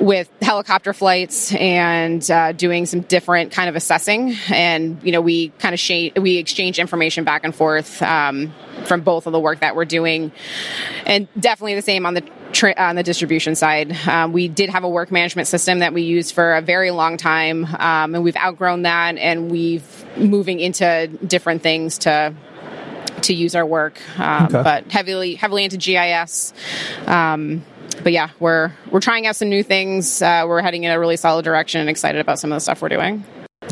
with 0.02 0.30
helicopter 0.42 0.94
flights 0.94 1.54
and 1.56 2.30
uh, 2.30 2.52
doing 2.52 2.86
some 2.86 3.02
different 3.02 3.52
kind 3.52 3.70
of 3.70 3.76
assessing. 3.78 4.36
And 4.50 5.02
you 5.02 5.14
know, 5.14 5.22
we 5.22 5.50
kind 5.60 5.74
of 5.74 5.80
sh- 5.80 6.12
we 6.18 6.38
exchange 6.38 6.78
information 6.78 7.24
back 7.24 7.46
and 7.46 7.56
forth 7.56 8.02
um, 8.02 8.54
from 8.84 9.02
both 9.02 9.26
of 9.28 9.32
the 9.32 9.40
work 9.40 9.62
that 9.62 9.78
we're 9.78 9.86
doing, 9.86 10.34
and 11.06 11.28
definitely 11.40 11.76
the 11.76 11.82
same 11.82 12.06
on 12.06 12.14
the 12.14 12.24
on 12.78 12.98
the 12.98 13.04
distribution 13.04 13.56
side. 13.56 13.96
Um, 14.08 14.34
we 14.34 14.50
did 14.50 14.70
have 14.70 14.84
a 14.84 14.90
work 14.90 15.10
management 15.10 15.48
system 15.48 15.80
that 15.80 15.94
we 15.94 16.02
used 16.02 16.36
for 16.36 16.56
a 16.56 16.62
very 16.62 16.92
long 16.92 17.16
time, 17.16 17.64
um, 17.64 18.14
and 18.14 18.24
we've 18.26 18.36
outgrown 18.36 18.82
that, 18.82 19.18
and 19.18 19.50
we've 19.50 20.06
moving 20.18 20.60
into 20.60 21.08
different 21.26 21.62
things 21.62 22.00
to 22.00 22.36
to 23.24 23.34
use 23.34 23.56
our 23.56 23.66
work, 23.66 24.00
um, 24.20 24.46
okay. 24.46 24.63
but 24.63 24.92
heavily 24.92 25.36
heavily 25.36 25.63
into 25.63 25.78
GIS. 25.78 26.54
Um, 27.06 27.63
but 28.04 28.13
yeah, 28.13 28.30
we're 28.40 28.72
we're 28.90 29.00
trying 29.00 29.28
out 29.28 29.36
some 29.36 29.50
new 29.50 29.63
things. 29.63 30.22
Uh, 30.22 30.46
we're 30.48 30.62
heading 30.62 30.84
in 30.84 30.92
a 30.92 31.00
really 31.00 31.18
solid 31.18 31.44
direction 31.44 31.82
and 31.82 31.90
excited 31.90 32.22
about 32.22 32.40
some 32.40 32.51
of 32.51 32.56
the 32.56 32.60
stuff 32.60 32.82
we're 32.82 32.90
doing. 32.90 33.24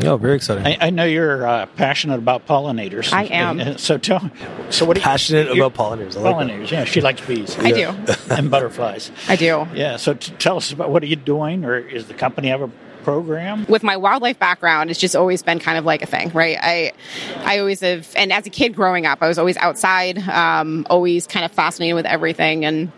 Oh, 0.03 0.17
very 0.17 0.35
exciting! 0.35 0.65
I, 0.65 0.77
I 0.79 0.89
know 0.91 1.03
you're 1.03 1.45
uh, 1.45 1.65
passionate 1.65 2.19
about 2.19 2.45
pollinators. 2.45 3.11
I 3.11 3.23
am. 3.23 3.77
So 3.77 3.97
tell, 3.97 4.31
so 4.69 4.85
what? 4.85 4.97
Are 4.97 4.99
you 4.99 5.03
passionate 5.03 5.53
you, 5.53 5.65
about 5.65 5.77
pollinators? 5.77 6.15
I 6.15 6.21
like 6.21 6.35
pollinators. 6.35 6.69
That. 6.69 6.71
Yeah, 6.71 6.83
she 6.85 7.01
likes 7.01 7.21
bees. 7.21 7.57
I 7.57 7.71
do. 7.71 7.95
and 8.29 8.51
butterflies. 8.51 9.11
I 9.27 9.35
do. 9.35 9.67
Yeah. 9.73 9.97
So 9.97 10.13
t- 10.13 10.33
tell 10.37 10.57
us 10.57 10.71
about 10.71 10.91
what 10.91 11.03
are 11.03 11.07
you 11.07 11.15
doing, 11.15 11.65
or 11.65 11.77
is 11.77 12.05
the 12.05 12.13
company 12.13 12.49
have 12.49 12.61
a 12.61 12.71
program? 13.03 13.65
With 13.67 13.83
my 13.83 13.97
wildlife 13.97 14.39
background, 14.39 14.89
it's 14.89 14.99
just 14.99 15.15
always 15.15 15.43
been 15.43 15.59
kind 15.59 15.77
of 15.77 15.85
like 15.85 16.01
a 16.01 16.05
thing, 16.05 16.29
right? 16.29 16.57
I, 16.61 16.93
I 17.37 17.59
always 17.59 17.81
have, 17.81 18.11
and 18.15 18.31
as 18.31 18.45
a 18.45 18.49
kid 18.49 18.75
growing 18.75 19.05
up, 19.05 19.19
I 19.21 19.27
was 19.27 19.37
always 19.37 19.57
outside, 19.57 20.17
um, 20.27 20.85
always 20.89 21.27
kind 21.27 21.45
of 21.45 21.51
fascinated 21.51 21.95
with 21.95 22.05
everything, 22.05 22.65
and 22.65 22.91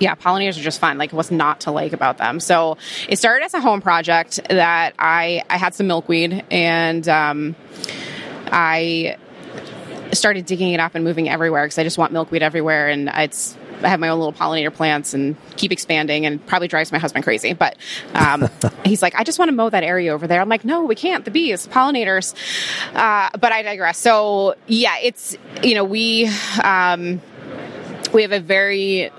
yeah, 0.00 0.14
pollinators 0.14 0.58
are 0.58 0.62
just 0.62 0.80
fun. 0.80 0.98
Like, 0.98 1.12
what's 1.12 1.30
not 1.30 1.60
to 1.60 1.70
like 1.70 1.92
about 1.92 2.18
them? 2.18 2.40
So 2.40 2.78
it 3.08 3.18
started 3.18 3.44
as 3.44 3.54
a 3.54 3.60
home 3.60 3.82
project 3.82 4.40
that 4.48 4.94
I 4.98 5.44
I 5.48 5.58
had 5.58 5.74
some 5.74 5.86
milkweed 5.86 6.42
and 6.50 7.06
um, 7.06 7.54
I 8.46 9.18
started 10.12 10.46
digging 10.46 10.72
it 10.72 10.80
up 10.80 10.94
and 10.94 11.04
moving 11.04 11.28
everywhere 11.28 11.64
because 11.64 11.78
I 11.78 11.84
just 11.84 11.98
want 11.98 12.12
milkweed 12.12 12.42
everywhere, 12.42 12.88
and 12.88 13.10
it's 13.14 13.56
I 13.82 13.88
have 13.88 14.00
my 14.00 14.08
own 14.08 14.18
little 14.18 14.32
pollinator 14.32 14.72
plants 14.72 15.14
and 15.14 15.36
keep 15.56 15.72
expanding 15.72 16.26
and 16.26 16.44
probably 16.46 16.68
drives 16.68 16.92
my 16.92 16.98
husband 16.98 17.24
crazy. 17.24 17.52
But 17.52 17.76
um, 18.14 18.48
he's 18.84 19.02
like, 19.02 19.14
I 19.14 19.24
just 19.24 19.38
want 19.38 19.48
to 19.48 19.54
mow 19.54 19.70
that 19.70 19.84
area 19.84 20.12
over 20.12 20.26
there. 20.26 20.40
I'm 20.40 20.48
like, 20.48 20.64
no, 20.64 20.84
we 20.84 20.94
can't. 20.94 21.24
The 21.24 21.30
bees, 21.30 21.66
pollinators. 21.66 22.34
Uh, 22.94 23.30
but 23.38 23.52
I 23.52 23.62
digress. 23.62 23.98
So 23.98 24.56
yeah, 24.66 24.96
it's 25.02 25.36
you 25.62 25.74
know 25.74 25.84
we 25.84 26.30
um, 26.62 27.20
we 28.12 28.22
have 28.22 28.32
a 28.32 28.40
very 28.40 29.10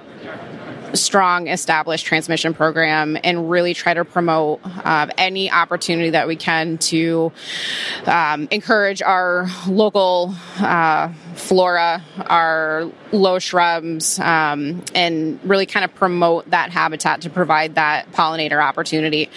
strong 0.94 1.48
established 1.48 2.06
transmission 2.06 2.54
program 2.54 3.18
and 3.24 3.50
really 3.50 3.74
try 3.74 3.94
to 3.94 4.06
promote 4.06 4.60
uh, 4.64 5.08
any 5.18 5.52
opportunity 5.52 6.12
that 6.12 6.28
we 6.28 6.36
can 6.36 6.78
to 6.78 7.32
um, 8.06 8.48
encourage 8.52 9.02
our 9.02 9.48
local 9.68 10.34
uh, 10.60 11.12
flora, 11.36 12.04
our 12.28 12.90
low 13.12 13.40
shrubs, 13.40 14.20
um, 14.20 14.84
and 14.94 15.40
really 15.44 15.66
kind 15.66 15.84
of 15.84 15.94
promote 15.96 16.50
that 16.50 16.72
habitat 16.72 17.22
to 17.22 17.30
provide 17.30 17.76
that 17.76 18.12
pollinator 18.12 18.62
opportunity. 18.62 19.30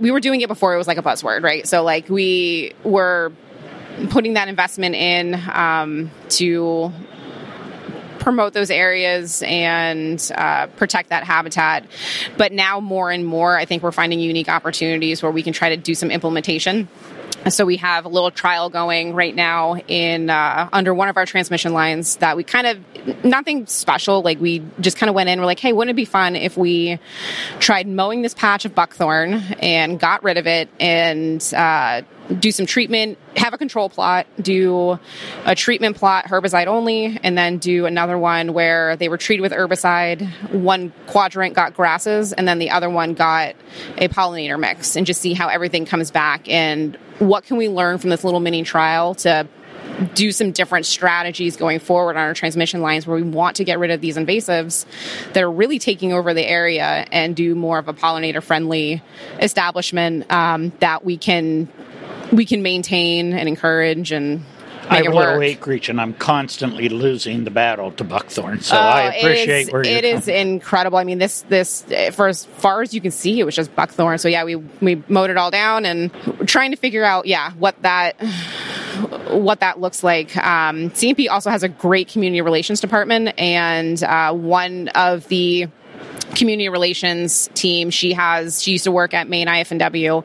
We 0.00 0.10
were 0.10 0.20
doing 0.20 0.40
it 0.40 0.48
before 0.48 0.74
it 0.74 0.78
was 0.78 0.86
like 0.86 0.98
a 0.98 1.02
buzzword, 1.02 1.42
right? 1.42 1.66
So, 1.66 1.82
like, 1.82 2.08
we 2.08 2.72
were 2.84 3.32
putting 4.10 4.34
that 4.34 4.48
investment 4.48 4.94
in 4.94 5.34
um, 5.52 6.10
to 6.28 6.92
promote 8.24 8.54
those 8.54 8.70
areas 8.70 9.42
and 9.46 10.32
uh, 10.34 10.66
protect 10.78 11.10
that 11.10 11.24
habitat. 11.24 11.84
But 12.38 12.52
now, 12.52 12.80
more 12.80 13.10
and 13.10 13.24
more, 13.24 13.56
I 13.56 13.66
think 13.66 13.82
we're 13.82 13.92
finding 13.92 14.18
unique 14.18 14.48
opportunities 14.48 15.22
where 15.22 15.30
we 15.30 15.42
can 15.42 15.52
try 15.52 15.68
to 15.68 15.76
do 15.76 15.94
some 15.94 16.10
implementation. 16.10 16.88
So 17.50 17.66
we 17.66 17.76
have 17.76 18.06
a 18.06 18.08
little 18.08 18.30
trial 18.30 18.70
going 18.70 19.14
right 19.14 19.34
now 19.34 19.76
in 19.76 20.30
uh, 20.30 20.70
under 20.72 20.94
one 20.94 21.10
of 21.10 21.18
our 21.18 21.26
transmission 21.26 21.74
lines 21.74 22.16
that 22.16 22.38
we 22.38 22.44
kind 22.44 22.66
of 22.66 23.24
nothing 23.24 23.66
special. 23.66 24.22
Like 24.22 24.40
we 24.40 24.62
just 24.80 24.96
kind 24.96 25.10
of 25.10 25.14
went 25.14 25.28
in. 25.28 25.38
We're 25.38 25.44
like, 25.44 25.60
hey, 25.60 25.74
wouldn't 25.74 25.90
it 25.90 25.96
be 25.96 26.06
fun 26.06 26.36
if 26.36 26.56
we 26.56 26.98
tried 27.58 27.86
mowing 27.86 28.22
this 28.22 28.32
patch 28.32 28.64
of 28.64 28.74
buckthorn 28.74 29.34
and 29.60 30.00
got 30.00 30.22
rid 30.22 30.38
of 30.38 30.46
it 30.46 30.70
and 30.80 31.42
uh, 31.54 32.00
do 32.40 32.50
some 32.50 32.66
treatment, 32.66 33.18
have 33.36 33.52
a 33.52 33.58
control 33.58 33.88
plot, 33.88 34.26
do 34.40 34.98
a 35.44 35.54
treatment 35.54 35.96
plot, 35.96 36.26
herbicide 36.26 36.66
only, 36.66 37.18
and 37.22 37.36
then 37.36 37.58
do 37.58 37.86
another 37.86 38.18
one 38.18 38.52
where 38.52 38.96
they 38.96 39.08
were 39.08 39.18
treated 39.18 39.42
with 39.42 39.52
herbicide. 39.52 40.26
One 40.50 40.92
quadrant 41.06 41.54
got 41.54 41.74
grasses, 41.74 42.32
and 42.32 42.48
then 42.48 42.58
the 42.58 42.70
other 42.70 42.88
one 42.88 43.14
got 43.14 43.54
a 43.98 44.08
pollinator 44.08 44.58
mix, 44.58 44.96
and 44.96 45.06
just 45.06 45.20
see 45.20 45.34
how 45.34 45.48
everything 45.48 45.84
comes 45.84 46.10
back 46.10 46.48
and 46.48 46.96
what 47.18 47.44
can 47.44 47.56
we 47.56 47.68
learn 47.68 47.98
from 47.98 48.10
this 48.10 48.24
little 48.24 48.40
mini 48.40 48.62
trial 48.62 49.14
to 49.14 49.46
do 50.14 50.32
some 50.32 50.50
different 50.50 50.86
strategies 50.86 51.56
going 51.56 51.78
forward 51.78 52.16
on 52.16 52.22
our 52.22 52.34
transmission 52.34 52.80
lines 52.80 53.06
where 53.06 53.16
we 53.16 53.22
want 53.22 53.56
to 53.56 53.64
get 53.64 53.78
rid 53.78 53.90
of 53.90 54.00
these 54.00 54.16
invasives 54.16 54.86
that 55.32 55.42
are 55.42 55.50
really 55.50 55.78
taking 55.78 56.12
over 56.12 56.34
the 56.34 56.44
area 56.44 57.06
and 57.12 57.36
do 57.36 57.54
more 57.54 57.78
of 57.78 57.86
a 57.86 57.92
pollinator 57.92 58.42
friendly 58.42 59.02
establishment 59.40 60.30
um, 60.32 60.72
that 60.80 61.04
we 61.04 61.16
can 61.16 61.68
we 62.36 62.44
can 62.44 62.62
maintain 62.62 63.32
and 63.32 63.48
encourage 63.48 64.12
and 64.12 64.44
I 64.88 64.96
have 64.96 65.06
a 65.06 65.16
little 65.16 65.42
acreage, 65.42 65.88
and 65.88 66.00
I'm 66.00 66.12
constantly 66.14 66.88
losing 66.88 67.44
the 67.44 67.50
battle 67.50 67.92
to 67.92 68.04
buckthorn. 68.04 68.60
So 68.60 68.76
uh, 68.76 68.80
I 68.80 69.14
appreciate 69.14 69.48
it 69.48 69.66
is, 69.66 69.72
where 69.72 69.82
it 69.82 70.04
is 70.04 70.28
incredible. 70.28 70.98
I 70.98 71.04
mean, 71.04 71.18
this 71.18 71.42
this 71.42 71.84
for 72.12 72.28
as 72.28 72.44
far 72.44 72.82
as 72.82 72.92
you 72.92 73.00
can 73.00 73.10
see, 73.10 73.40
it 73.40 73.44
was 73.44 73.54
just 73.54 73.74
buckthorn. 73.74 74.18
So 74.18 74.28
yeah, 74.28 74.44
we 74.44 74.56
we 74.56 75.02
mowed 75.08 75.30
it 75.30 75.36
all 75.36 75.50
down, 75.50 75.86
and 75.86 76.12
trying 76.46 76.70
to 76.72 76.76
figure 76.76 77.04
out 77.04 77.26
yeah 77.26 77.52
what 77.52 77.80
that 77.82 78.20
what 79.30 79.60
that 79.60 79.80
looks 79.80 80.02
like. 80.04 80.36
Um, 80.36 80.90
CMP 80.90 81.28
also 81.30 81.50
has 81.50 81.62
a 81.62 81.68
great 81.68 82.08
community 82.08 82.40
relations 82.40 82.80
department, 82.80 83.38
and 83.38 84.02
uh, 84.02 84.32
one 84.32 84.88
of 84.88 85.26
the 85.28 85.68
community 86.34 86.68
relations 86.68 87.48
team. 87.54 87.90
She 87.90 88.12
has 88.12 88.62
she 88.62 88.72
used 88.72 88.84
to 88.84 88.92
work 88.92 89.14
at 89.14 89.28
Maine 89.28 89.48
IF&W, 89.48 90.22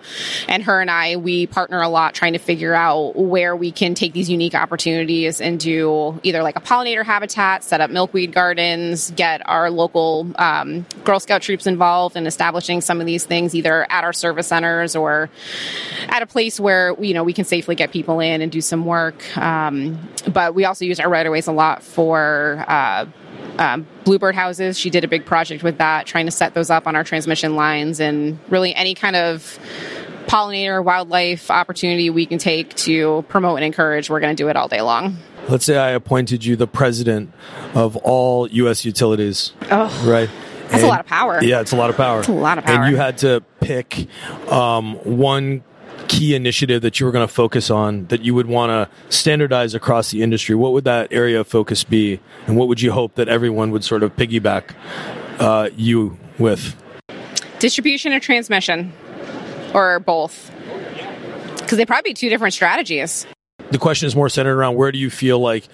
and 0.48 0.64
her 0.64 0.82
and 0.82 0.90
I 0.90 1.18
we 1.18 1.48
partner 1.48 1.82
a 1.82 1.90
lot 1.90 2.14
trying 2.14 2.34
to 2.34 2.40
figure 2.40 2.74
out 2.74 3.16
where 3.16 3.56
we 3.56 3.72
can 3.72 3.94
take 3.94 4.14
these 4.14 4.30
unique 4.30 4.56
opportunities 4.56 5.42
and 5.42 5.60
do 5.60 6.20
either 6.24 6.44
like 6.44 6.56
a 6.56 6.62
pollinator 6.62 7.04
habitat, 7.04 7.64
set 7.64 7.82
up 7.82 7.90
milkweed 7.90 8.32
gardens, 8.32 9.12
get 9.12 9.42
our 9.48 9.70
local 9.70 10.32
um, 10.36 10.86
Girl 11.04 11.20
Scout 11.20 11.42
troops 11.42 11.68
involved 11.68 12.16
in 12.16 12.28
establishing 12.28 12.82
some 12.82 13.00
of 13.00 13.06
these 13.06 13.26
things 13.26 13.56
either 13.56 13.86
at 13.92 14.04
our 14.04 14.14
service 14.14 14.48
centers 14.48 14.96
or 14.96 15.30
at 16.08 16.22
a 16.22 16.26
place 16.26 16.60
where 16.60 16.96
you 17.00 17.14
know 17.14 17.24
we 17.24 17.34
can 17.34 17.46
safely 17.46 17.76
get 17.76 17.92
people 17.92 18.20
in 18.20 18.42
and 18.42 18.52
do 18.52 18.62
some 18.62 18.86
work. 18.86 19.38
Um, 19.38 20.00
but 20.32 20.56
we 20.56 20.66
also 20.66 20.86
use 20.86 21.00
our 21.00 21.10
right 21.10 21.26
of 21.26 21.32
ways 21.32 21.48
a 21.48 21.52
lot 21.52 21.84
for. 21.84 22.64
Uh, 22.68 23.06
um, 23.60 23.86
bluebird 24.06 24.34
houses. 24.34 24.80
She 24.80 24.90
did 24.90 25.04
a 25.04 25.08
big 25.08 25.26
project 25.26 25.62
with 25.64 25.78
that, 25.78 26.08
trying 26.08 26.26
to 26.26 26.32
set 26.32 26.54
those 26.56 26.70
up 26.70 26.88
on 26.88 26.96
our 26.96 27.04
transmission 27.04 27.56
lines 27.56 28.00
and 28.00 28.40
really 28.50 28.74
any 28.74 28.96
kind 28.96 29.16
of 29.16 29.60
pollinator 30.26 30.84
wildlife 30.84 31.52
opportunity 31.52 32.10
we 32.10 32.26
can 32.26 32.38
take 32.38 32.74
to 32.76 33.24
promote 33.28 33.58
and 33.58 33.66
encourage. 33.66 34.10
We're 34.10 34.22
going 34.22 34.36
to 34.36 34.42
do 34.42 34.48
it 34.48 34.56
all 34.56 34.68
day 34.68 34.82
long. 34.82 35.18
Let's 35.50 35.66
say 35.66 35.78
I 35.78 35.90
appointed 35.90 36.46
you 36.46 36.56
the 36.56 36.68
president 36.68 37.34
of 37.74 37.98
all 37.98 38.48
U.S. 38.48 38.86
utilities. 38.86 39.54
Oh, 39.70 40.06
right. 40.08 40.30
That's 40.64 40.76
and, 40.76 40.84
a 40.84 40.88
lot 40.88 41.00
of 41.00 41.08
power. 41.08 41.44
Yeah, 41.44 41.62
it's 41.62 41.72
a 41.72 41.76
lot 41.76 41.90
of 41.90 41.98
power. 41.98 42.20
It's 42.20 42.28
a 42.28 42.32
lot 42.32 42.60
of 42.60 42.64
power. 42.64 42.84
And 42.84 42.92
you 42.92 42.98
had 42.98 43.18
to 43.20 43.44
pick 43.60 44.08
um, 44.52 44.96
one 45.18 45.64
key 46.10 46.36
initiative 46.36 46.82
that 46.82 47.00
you 47.00 47.06
were 47.06 47.12
going 47.12 47.26
to 47.26 47.34
focus 47.34 47.70
on 47.70 48.06
that 48.08 48.24
you 48.26 48.34
would 48.34 48.48
want 48.48 48.72
to 48.72 49.16
standardize 49.16 49.74
across 49.76 50.10
the 50.10 50.22
industry, 50.22 50.56
what 50.56 50.74
would 50.74 50.84
that 50.84 51.14
area 51.14 51.40
of 51.40 51.48
focus 51.48 51.84
be? 51.84 52.20
And 52.48 52.58
what 52.58 52.68
would 52.68 52.82
you 52.82 52.92
hope 52.92 53.16
that 53.16 53.30
everyone 53.30 53.72
would 53.72 53.84
sort 53.84 54.04
of 54.04 54.16
piggyback 54.18 54.74
uh, 55.40 55.70
you 55.78 56.18
with? 56.38 56.76
Distribution 57.60 58.12
or 58.12 58.20
transmission, 58.20 58.92
or 59.74 60.00
both? 60.00 60.52
Because 61.58 61.78
they 61.78 61.86
probably 61.86 62.10
be 62.10 62.14
two 62.16 62.30
different 62.30 62.56
strategies. 62.56 63.28
The 63.70 63.78
question 63.78 64.08
is 64.08 64.16
more 64.16 64.30
centered 64.30 64.58
around 64.58 64.76
where 64.76 64.92
do 64.92 64.98
you 64.98 65.12
feel 65.12 65.40
like 65.40 65.68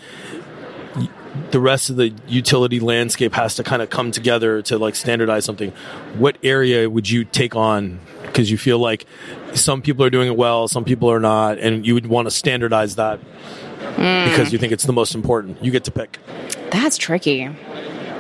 the 1.51 1.59
rest 1.59 1.89
of 1.89 1.95
the 1.95 2.13
utility 2.27 2.79
landscape 2.79 3.33
has 3.33 3.55
to 3.55 3.63
kind 3.63 3.81
of 3.81 3.89
come 3.89 4.11
together 4.11 4.61
to 4.63 4.77
like 4.77 4.95
standardize 4.95 5.45
something. 5.45 5.71
What 6.17 6.37
area 6.43 6.89
would 6.89 7.09
you 7.09 7.23
take 7.23 7.55
on 7.55 7.99
because 8.35 8.51
you 8.51 8.57
feel 8.57 8.79
like 8.79 9.05
some 9.53 9.81
people 9.81 10.03
are 10.03 10.09
doing 10.09 10.27
it 10.27 10.35
well, 10.35 10.67
some 10.67 10.83
people 10.83 11.09
are 11.09 11.21
not, 11.21 11.57
and 11.57 11.85
you 11.85 11.93
would 11.93 12.05
want 12.05 12.25
to 12.25 12.31
standardize 12.31 12.97
that 12.97 13.21
mm. 13.21 14.29
because 14.29 14.51
you 14.51 14.59
think 14.59 14.73
it's 14.73 14.83
the 14.83 14.91
most 14.91 15.15
important. 15.15 15.63
You 15.63 15.71
get 15.71 15.85
to 15.85 15.91
pick. 15.91 16.19
That's 16.69 16.97
tricky. 16.97 17.47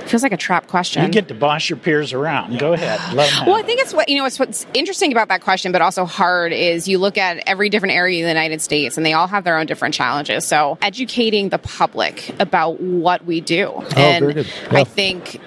feels 0.05 0.23
like 0.23 0.31
a 0.31 0.37
trap 0.37 0.67
question. 0.67 1.03
You 1.03 1.11
get 1.11 1.27
to 1.27 1.33
boss 1.33 1.69
your 1.69 1.75
peers 1.77 2.13
around. 2.13 2.59
Go 2.59 2.71
ahead. 2.71 3.01
well, 3.13 3.57
I 3.57 3.61
think 3.63 3.81
it's 3.81 3.93
what 3.93 4.07
you 4.07 4.17
know. 4.17 4.23
It's 4.23 4.39
what's 4.39 4.65
interesting 4.73 5.11
about 5.11 5.27
that 5.27 5.41
question, 5.41 5.73
but 5.73 5.81
also 5.81 6.05
hard 6.05 6.53
is 6.53 6.87
you 6.87 6.97
look 6.97 7.17
at 7.17 7.43
every 7.45 7.67
different 7.67 7.95
area 7.95 8.19
in 8.19 8.23
the 8.23 8.29
United 8.29 8.61
States, 8.61 8.95
and 8.95 9.05
they 9.05 9.11
all 9.11 9.27
have 9.27 9.43
their 9.43 9.57
own 9.57 9.65
different 9.65 9.93
challenges. 9.93 10.45
So 10.45 10.77
educating 10.81 11.49
the 11.49 11.59
public 11.59 12.33
about 12.39 12.79
what 12.79 13.25
we 13.25 13.41
do, 13.41 13.69
oh, 13.75 13.87
and 13.97 14.33
yeah. 14.33 14.43
I 14.71 14.85
think 14.85 15.41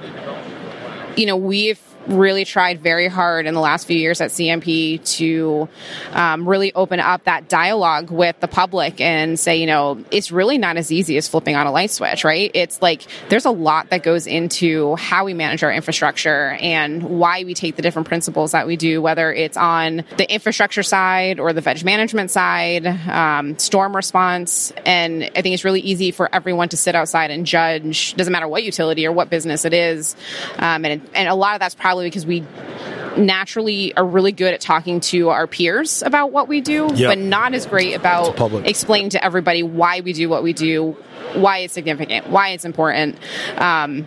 you 1.17 1.25
know 1.25 1.37
we've 1.37 1.81
really 2.09 2.45
tried 2.45 2.81
very 2.81 3.09
hard 3.09 3.47
in 3.47 3.55
the 3.55 3.61
last 3.61 3.87
few 3.87 3.97
years 3.97 4.21
at 4.21 4.31
CMP 4.31 5.05
to 5.17 5.69
um, 6.13 6.49
really 6.49 6.73
open 6.75 7.01
up 7.01 7.25
that 7.25 7.49
dialogue 7.49 8.11
with 8.11 8.39
the 8.41 8.49
public 8.49 9.01
and 9.01 9.39
say, 9.39 9.57
you 9.57 9.67
know, 9.67 10.03
it's 10.11 10.33
really 10.33 10.59
not 10.59 10.77
as 10.77 10.91
easy 10.91 11.17
as 11.17 11.29
flipping 11.29 11.57
on 11.57 11.67
a 11.67 11.73
light 11.73 11.91
switch, 11.91 12.25
right? 12.25 12.51
It's 12.55 12.81
like 12.81 13.07
there's 13.29 13.45
a 13.45 13.51
lot 13.51 13.91
that 13.91 14.03
goes 14.03 14.27
into 14.27 14.97
how 14.97 15.25
we 15.25 15.35
manage 15.35 15.63
our 15.63 15.73
infrastructure 15.73 16.57
and 16.61 17.03
why 17.03 17.45
we 17.45 17.55
take 17.55 17.77
the 17.77 17.83
different 17.83 18.09
principles 18.09 18.53
that 18.53 18.67
we 18.67 18.77
do, 18.77 19.03
whether 19.03 19.33
it's 19.33 19.57
on 19.57 20.05
the 20.17 20.33
infrastructure 20.33 20.83
side 20.83 21.39
or 21.39 21.53
the 21.53 21.61
veg 21.61 21.85
management 21.85 22.31
side, 22.31 22.87
um, 22.87 23.59
storm 23.59 23.95
response. 23.95 24.73
And 24.87 25.25
I 25.25 25.43
think 25.43 25.55
it's 25.55 25.65
really 25.65 25.81
easy 25.81 26.11
for 26.11 26.33
everyone 26.35 26.71
to 26.71 26.77
sit 26.77 26.95
outside 26.95 27.31
and 27.31 27.45
judge, 27.45 28.15
doesn't 28.15 28.33
matter 28.33 28.49
what 28.49 28.63
utility 28.63 29.07
or 29.07 29.13
what 29.13 29.31
business 29.31 29.65
it 29.65 29.75
is. 29.75 30.17
Um, 30.57 30.85
and, 30.85 31.09
and 31.15 31.29
a 31.29 31.35
lot 31.35 31.55
of 31.55 31.61
that's 31.61 31.75
probably 31.75 31.98
probably 31.99 32.11
because 32.11 32.27
we 32.27 32.45
naturally 33.17 33.97
are 33.97 34.07
really 34.07 34.31
good 34.31 34.55
at 34.55 34.61
talking 34.61 35.01
to 35.01 35.31
our 35.31 35.49
peers 35.49 36.03
about 36.03 36.31
what 36.31 36.47
we 36.47 36.61
do, 36.61 36.89
yep. 36.95 37.11
but 37.11 37.19
not 37.19 37.55
as 37.55 37.67
great 37.67 37.95
about 37.95 38.39
explaining 38.65 39.11
to 39.11 39.25
everybody 39.25 39.65
why 39.65 40.01
we 40.01 40.13
do 40.13 40.29
what 40.29 40.45
we 40.45 40.53
do, 40.53 40.97
why 41.35 41.59
it's 41.59 41.75
significant, 41.75 42.29
why 42.29 42.51
it's 42.51 42.65
important. 42.65 43.19
Um, 43.57 44.07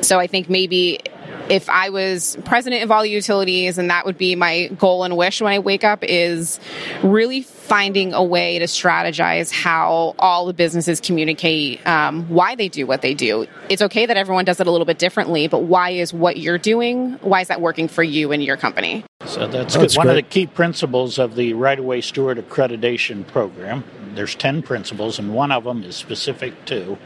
so 0.00 0.18
I 0.18 0.26
think 0.26 0.50
maybe 0.50 0.98
if 1.48 1.68
I 1.68 1.90
was 1.90 2.36
president 2.44 2.82
of 2.82 2.90
all 2.90 3.04
utilities, 3.04 3.78
and 3.78 3.90
that 3.90 4.06
would 4.06 4.18
be 4.18 4.34
my 4.34 4.68
goal 4.78 5.04
and 5.04 5.16
wish 5.16 5.40
when 5.40 5.52
I 5.52 5.58
wake 5.58 5.84
up, 5.84 6.02
is 6.02 6.58
really 7.02 7.42
finding 7.42 8.12
a 8.12 8.22
way 8.22 8.58
to 8.58 8.66
strategize 8.66 9.50
how 9.50 10.14
all 10.18 10.46
the 10.46 10.52
businesses 10.52 11.00
communicate 11.00 11.84
um, 11.86 12.28
why 12.28 12.54
they 12.54 12.68
do 12.68 12.86
what 12.86 13.02
they 13.02 13.14
do. 13.14 13.46
It's 13.68 13.82
okay 13.82 14.06
that 14.06 14.16
everyone 14.16 14.44
does 14.44 14.60
it 14.60 14.66
a 14.66 14.70
little 14.70 14.84
bit 14.84 14.98
differently, 14.98 15.48
but 15.48 15.62
why 15.62 15.90
is 15.90 16.12
what 16.12 16.36
you're 16.36 16.58
doing, 16.58 17.12
why 17.22 17.40
is 17.40 17.48
that 17.48 17.60
working 17.60 17.88
for 17.88 18.02
you 18.02 18.32
and 18.32 18.42
your 18.42 18.56
company? 18.56 19.04
So 19.26 19.46
that's, 19.46 19.74
that's 19.74 19.96
one 19.96 20.06
great. 20.06 20.18
of 20.18 20.24
the 20.24 20.30
key 20.30 20.46
principles 20.46 21.18
of 21.18 21.36
the 21.36 21.54
Right 21.54 21.78
of 21.78 21.84
Way 21.84 22.00
Steward 22.00 22.38
Accreditation 22.38 23.26
Program. 23.26 23.84
There's 24.14 24.34
10 24.34 24.62
principles, 24.62 25.18
and 25.18 25.34
one 25.34 25.50
of 25.50 25.64
them 25.64 25.82
is 25.82 25.96
specific 25.96 26.66
to 26.66 26.98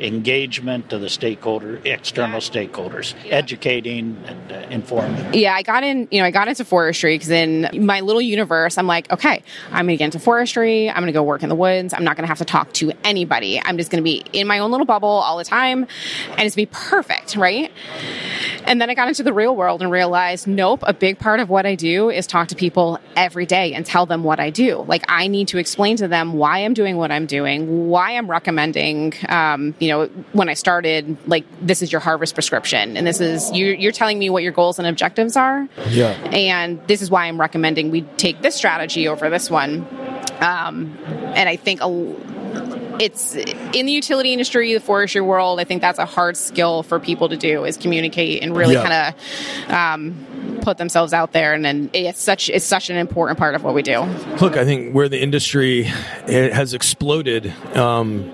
engagement 0.00 0.90
to 0.90 0.98
the 0.98 1.08
stakeholder, 1.08 1.80
external 1.84 2.40
stakeholders, 2.40 3.14
educating 3.30 4.16
and 4.26 4.52
uh, 4.52 4.54
informing. 4.70 5.34
Yeah, 5.34 5.54
I 5.54 5.62
got 5.62 5.84
in, 5.84 6.08
you 6.10 6.20
know, 6.20 6.26
I 6.26 6.30
got 6.30 6.48
into 6.48 6.64
forestry 6.64 7.14
because 7.14 7.30
in 7.30 7.86
my 7.86 8.00
little 8.00 8.22
universe, 8.22 8.78
I'm 8.78 8.86
like, 8.86 9.10
okay, 9.12 9.42
I'm 9.70 9.86
going 9.86 9.94
to 9.94 9.96
get 9.96 10.04
into 10.06 10.18
forestry. 10.18 10.88
I'm 10.88 10.96
going 10.96 11.06
to 11.06 11.12
go 11.12 11.22
work 11.22 11.42
in 11.42 11.48
the 11.48 11.54
woods. 11.54 11.94
I'm 11.94 12.04
not 12.04 12.16
going 12.16 12.24
to 12.24 12.28
have 12.28 12.38
to 12.38 12.44
talk 12.44 12.72
to 12.74 12.92
anybody. 13.04 13.60
I'm 13.62 13.76
just 13.76 13.90
going 13.90 14.02
to 14.02 14.04
be 14.04 14.24
in 14.32 14.46
my 14.46 14.58
own 14.58 14.70
little 14.70 14.86
bubble 14.86 15.08
all 15.08 15.36
the 15.38 15.44
time 15.44 15.86
and 16.30 16.40
it's 16.40 16.56
be 16.56 16.66
perfect, 16.66 17.36
right? 17.36 17.70
And 18.64 18.80
then 18.80 18.90
I 18.90 18.94
got 18.94 19.08
into 19.08 19.22
the 19.22 19.32
real 19.32 19.54
world 19.54 19.82
and 19.82 19.90
realized, 19.90 20.46
nope, 20.46 20.80
a 20.82 20.92
big 20.92 21.18
part 21.18 21.40
of 21.40 21.48
what 21.48 21.66
I 21.66 21.74
do 21.74 22.10
is 22.10 22.26
talk 22.26 22.48
to 22.48 22.56
people 22.56 22.98
every 23.14 23.46
day 23.46 23.74
and 23.74 23.86
tell 23.86 24.06
them 24.06 24.24
what 24.24 24.40
I 24.40 24.50
do. 24.50 24.84
Like 24.86 25.04
I 25.08 25.28
need 25.28 25.48
to 25.48 25.58
explain 25.58 25.96
to 25.98 26.08
them 26.08 26.32
why 26.32 26.58
I'm 26.58 26.74
doing 26.74 26.96
what 26.96 27.10
I'm 27.10 27.26
doing, 27.26 27.88
why 27.88 28.12
I'm 28.12 28.30
recommending, 28.30 29.14
um, 29.28 29.74
you 29.78 29.85
know, 29.88 30.06
when 30.32 30.48
I 30.48 30.54
started, 30.54 31.16
like 31.26 31.44
this 31.60 31.82
is 31.82 31.92
your 31.92 32.00
harvest 32.00 32.34
prescription, 32.34 32.96
and 32.96 33.06
this 33.06 33.20
is 33.20 33.50
you, 33.52 33.66
you're 33.66 33.92
telling 33.92 34.18
me 34.18 34.30
what 34.30 34.42
your 34.42 34.52
goals 34.52 34.78
and 34.78 34.86
objectives 34.86 35.36
are. 35.36 35.68
Yeah. 35.88 36.12
And 36.32 36.86
this 36.86 37.02
is 37.02 37.10
why 37.10 37.26
I'm 37.26 37.40
recommending 37.40 37.90
we 37.90 38.02
take 38.02 38.42
this 38.42 38.54
strategy 38.54 39.08
over 39.08 39.30
this 39.30 39.50
one. 39.50 39.86
Um, 40.40 40.96
and 41.34 41.48
I 41.48 41.56
think 41.56 41.80
a, 41.82 41.86
it's 43.00 43.34
in 43.34 43.86
the 43.86 43.92
utility 43.92 44.32
industry, 44.32 44.72
the 44.74 44.80
forestry 44.80 45.20
world. 45.20 45.60
I 45.60 45.64
think 45.64 45.82
that's 45.82 45.98
a 45.98 46.06
hard 46.06 46.36
skill 46.36 46.82
for 46.82 46.98
people 47.00 47.28
to 47.28 47.36
do 47.36 47.64
is 47.64 47.76
communicate 47.76 48.42
and 48.42 48.56
really 48.56 48.74
yeah. 48.74 49.14
kind 49.14 49.14
of 49.68 49.72
um, 49.72 50.58
put 50.62 50.78
themselves 50.78 51.12
out 51.12 51.32
there. 51.32 51.54
And, 51.54 51.64
then 51.64 51.90
it's 51.92 52.20
such 52.20 52.48
it's 52.48 52.64
such 52.64 52.90
an 52.90 52.96
important 52.96 53.38
part 53.38 53.54
of 53.54 53.64
what 53.64 53.74
we 53.74 53.82
do. 53.82 54.00
Look, 54.40 54.56
I 54.56 54.64
think 54.64 54.94
where 54.94 55.08
the 55.08 55.20
industry 55.20 55.84
has 55.84 56.74
exploded. 56.74 57.52
Um, 57.74 58.32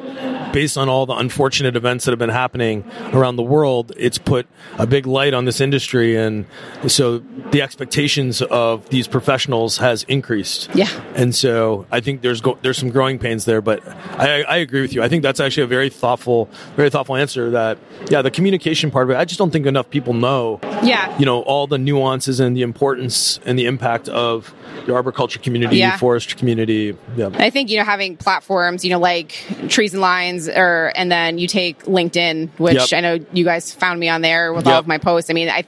based 0.52 0.76
on 0.76 0.88
all 0.88 1.06
the 1.06 1.14
unfortunate 1.14 1.76
events 1.76 2.04
that 2.04 2.12
have 2.12 2.18
been 2.18 2.28
happening 2.28 2.84
around 3.12 3.36
the 3.36 3.42
world, 3.42 3.92
it's 3.96 4.18
put 4.18 4.46
a 4.78 4.86
big 4.86 5.06
light 5.06 5.34
on 5.34 5.44
this 5.44 5.60
industry, 5.60 6.16
and 6.16 6.46
so 6.86 7.18
the 7.50 7.62
expectations 7.62 8.42
of 8.42 8.88
these 8.90 9.08
professionals 9.08 9.78
has 9.78 10.04
increased. 10.04 10.70
Yeah, 10.74 10.88
and 11.14 11.34
so 11.34 11.86
I 11.90 12.00
think 12.00 12.22
there's 12.22 12.40
go- 12.40 12.58
there's 12.62 12.78
some 12.78 12.90
growing 12.90 13.18
pains 13.18 13.44
there, 13.44 13.60
but 13.60 13.86
I, 14.18 14.42
I 14.42 14.56
agree 14.58 14.82
with 14.82 14.92
you. 14.92 15.02
I 15.02 15.08
think 15.08 15.22
that's 15.22 15.40
actually 15.40 15.64
a 15.64 15.68
very 15.68 15.90
thoughtful, 15.90 16.48
very 16.76 16.90
thoughtful 16.90 17.16
answer. 17.16 17.50
That 17.50 17.78
yeah, 18.10 18.22
the 18.22 18.30
communication 18.30 18.90
part 18.90 19.04
of 19.04 19.10
it, 19.10 19.16
I 19.18 19.24
just 19.24 19.38
don't 19.38 19.50
think 19.50 19.66
enough 19.66 19.90
people 19.90 20.14
know. 20.14 20.60
Yeah, 20.82 21.16
you 21.18 21.26
know 21.26 21.42
all 21.42 21.66
the 21.66 21.78
nuances 21.78 22.40
and 22.40 22.56
the 22.56 22.62
importance 22.62 23.40
and 23.44 23.58
the 23.58 23.66
impact 23.66 24.08
of 24.08 24.54
the 24.86 24.94
arboriculture 24.94 25.38
community, 25.38 25.76
yeah. 25.76 25.96
forestry 25.96 26.38
community. 26.38 26.96
Yeah, 27.16 27.30
I 27.34 27.50
think 27.50 27.70
you 27.70 27.78
know 27.78 27.84
having 27.84 28.16
platforms, 28.16 28.84
you 28.84 28.90
know, 28.90 28.98
like 28.98 29.32
trees 29.68 29.92
and 29.92 30.00
lines 30.00 30.41
or 30.48 30.92
and 30.94 31.10
then 31.10 31.38
you 31.38 31.46
take 31.46 31.84
LinkedIn, 31.84 32.50
which 32.58 32.92
yep. 32.92 32.92
I 32.92 33.00
know 33.00 33.24
you 33.32 33.44
guys 33.44 33.72
found 33.72 33.98
me 34.00 34.08
on 34.08 34.22
there 34.22 34.52
with 34.52 34.66
yep. 34.66 34.74
all 34.74 34.80
of 34.80 34.86
my 34.86 34.98
posts. 34.98 35.30
I 35.30 35.32
mean, 35.32 35.48
I 35.48 35.64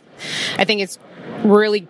I 0.59 0.65
think 0.65 0.81
it's 0.81 0.99
really 1.45 1.87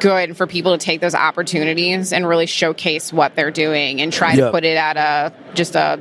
good 0.00 0.36
for 0.36 0.46
people 0.46 0.76
to 0.76 0.84
take 0.84 1.00
those 1.00 1.14
opportunities 1.14 2.12
and 2.12 2.26
really 2.28 2.46
showcase 2.46 3.12
what 3.12 3.34
they're 3.34 3.50
doing 3.50 4.00
and 4.00 4.12
try 4.12 4.34
yep. 4.34 4.46
to 4.46 4.50
put 4.50 4.64
it 4.64 4.76
at 4.76 4.96
a 4.96 5.32
just 5.54 5.74
a 5.74 5.98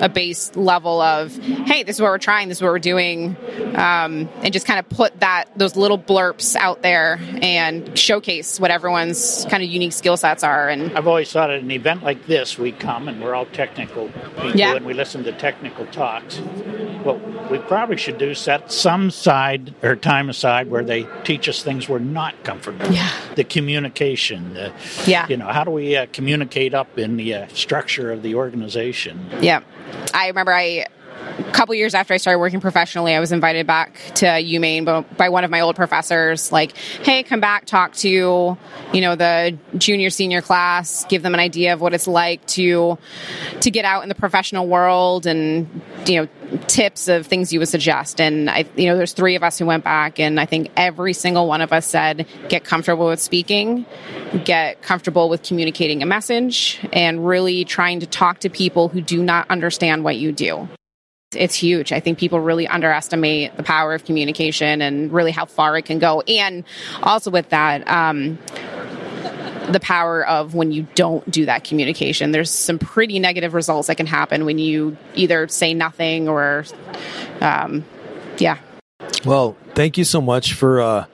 a 0.00 0.08
base 0.08 0.54
level 0.56 1.00
of 1.00 1.36
hey 1.36 1.82
this 1.82 1.96
is 1.96 2.02
what 2.02 2.10
we're 2.10 2.18
trying 2.18 2.48
this 2.48 2.58
is 2.58 2.62
what 2.62 2.70
we're 2.70 2.78
doing 2.78 3.36
um, 3.76 4.28
and 4.42 4.52
just 4.52 4.66
kind 4.66 4.78
of 4.78 4.88
put 4.88 5.18
that 5.20 5.46
those 5.56 5.76
little 5.76 5.98
blurps 5.98 6.56
out 6.56 6.82
there 6.82 7.18
and 7.42 7.98
showcase 7.98 8.60
what 8.60 8.70
everyone's 8.70 9.46
kind 9.50 9.62
of 9.62 9.68
unique 9.68 9.92
skill 9.92 10.16
sets 10.16 10.42
are 10.42 10.68
and 10.68 10.96
i've 10.96 11.06
always 11.06 11.30
thought 11.32 11.50
at 11.50 11.60
an 11.60 11.70
event 11.70 12.02
like 12.02 12.26
this 12.26 12.58
we 12.58 12.72
come 12.72 13.08
and 13.08 13.22
we're 13.22 13.34
all 13.34 13.46
technical 13.46 14.08
people 14.08 14.56
yeah. 14.56 14.74
and 14.74 14.86
we 14.86 14.94
listen 14.94 15.24
to 15.24 15.32
technical 15.32 15.86
talks 15.86 16.38
what 17.04 17.18
we 17.50 17.58
probably 17.58 17.96
should 17.96 18.18
do 18.18 18.34
set 18.34 18.70
some 18.72 19.10
side 19.10 19.74
or 19.82 19.96
time 19.96 20.30
aside 20.30 20.70
where 20.70 20.84
they 20.84 21.06
teach 21.24 21.48
us 21.48 21.62
things 21.62 21.88
we're 21.88 21.98
not 21.98 22.42
comfortable 22.44 22.90
yeah. 22.92 23.10
the 23.34 23.44
communication 23.44 24.54
the, 24.54 24.72
yeah. 25.06 25.26
you 25.28 25.36
know 25.36 25.46
how 25.46 25.64
do 25.64 25.70
we 25.70 25.96
uh, 25.96 26.06
communicate 26.12 26.74
up 26.74 26.98
in 26.98 27.16
the 27.16 27.34
uh, 27.34 27.46
structure 27.48 28.12
of 28.12 28.22
the 28.22 28.34
organization? 28.34 29.28
Yeah. 29.40 29.62
I 30.14 30.28
remember 30.28 30.52
I 30.52 30.86
a 31.38 31.52
couple 31.52 31.74
years 31.74 31.94
after 31.94 32.14
I 32.14 32.16
started 32.16 32.38
working 32.38 32.60
professionally, 32.60 33.14
I 33.14 33.20
was 33.20 33.32
invited 33.32 33.66
back 33.66 34.00
to 34.16 34.26
UMaine 34.26 35.16
by 35.16 35.28
one 35.28 35.44
of 35.44 35.50
my 35.50 35.60
old 35.60 35.76
professors. 35.76 36.52
Like, 36.52 36.76
hey, 36.76 37.22
come 37.22 37.40
back, 37.40 37.66
talk 37.66 37.94
to 37.96 38.08
you 38.08 39.00
know 39.00 39.16
the 39.16 39.58
junior 39.76 40.10
senior 40.10 40.42
class, 40.42 41.04
give 41.04 41.22
them 41.22 41.34
an 41.34 41.40
idea 41.40 41.72
of 41.72 41.80
what 41.80 41.94
it's 41.94 42.06
like 42.06 42.44
to 42.48 42.98
to 43.60 43.70
get 43.70 43.84
out 43.84 44.02
in 44.02 44.08
the 44.08 44.14
professional 44.14 44.66
world, 44.66 45.26
and 45.26 45.82
you 46.06 46.22
know 46.22 46.28
tips 46.66 47.08
of 47.08 47.26
things 47.26 47.52
you 47.52 47.58
would 47.58 47.68
suggest. 47.68 48.20
And 48.20 48.50
I, 48.50 48.64
you 48.76 48.86
know, 48.86 48.96
there's 48.96 49.12
three 49.12 49.36
of 49.36 49.42
us 49.42 49.58
who 49.58 49.66
went 49.66 49.84
back, 49.84 50.18
and 50.18 50.40
I 50.40 50.46
think 50.46 50.70
every 50.76 51.12
single 51.12 51.46
one 51.46 51.60
of 51.60 51.72
us 51.72 51.86
said, 51.86 52.26
get 52.48 52.64
comfortable 52.64 53.06
with 53.06 53.20
speaking, 53.20 53.86
get 54.44 54.82
comfortable 54.82 55.28
with 55.28 55.42
communicating 55.42 56.02
a 56.02 56.06
message, 56.06 56.80
and 56.92 57.26
really 57.26 57.64
trying 57.64 58.00
to 58.00 58.06
talk 58.06 58.40
to 58.40 58.50
people 58.50 58.88
who 58.88 59.00
do 59.00 59.22
not 59.22 59.48
understand 59.50 60.04
what 60.04 60.16
you 60.16 60.32
do. 60.32 60.68
It's 61.36 61.54
huge. 61.54 61.92
I 61.92 62.00
think 62.00 62.18
people 62.18 62.40
really 62.40 62.66
underestimate 62.66 63.56
the 63.56 63.62
power 63.62 63.94
of 63.94 64.04
communication 64.04 64.82
and 64.82 65.12
really 65.12 65.30
how 65.30 65.44
far 65.44 65.76
it 65.76 65.84
can 65.84 66.00
go. 66.00 66.22
And 66.22 66.64
also 67.04 67.30
with 67.30 67.50
that, 67.50 67.86
um, 67.88 68.36
the 69.70 69.78
power 69.80 70.26
of 70.26 70.56
when 70.56 70.72
you 70.72 70.88
don't 70.96 71.28
do 71.30 71.46
that 71.46 71.62
communication. 71.62 72.32
There's 72.32 72.50
some 72.50 72.80
pretty 72.80 73.20
negative 73.20 73.54
results 73.54 73.86
that 73.86 73.96
can 73.96 74.06
happen 74.06 74.44
when 74.44 74.58
you 74.58 74.96
either 75.14 75.46
say 75.46 75.72
nothing 75.72 76.28
or, 76.28 76.64
um, 77.40 77.84
yeah. 78.38 78.58
Well, 79.24 79.56
thank 79.76 79.98
you 79.98 80.04
so 80.04 80.20
much 80.20 80.54
for 80.54 80.80
uh, 80.80 81.04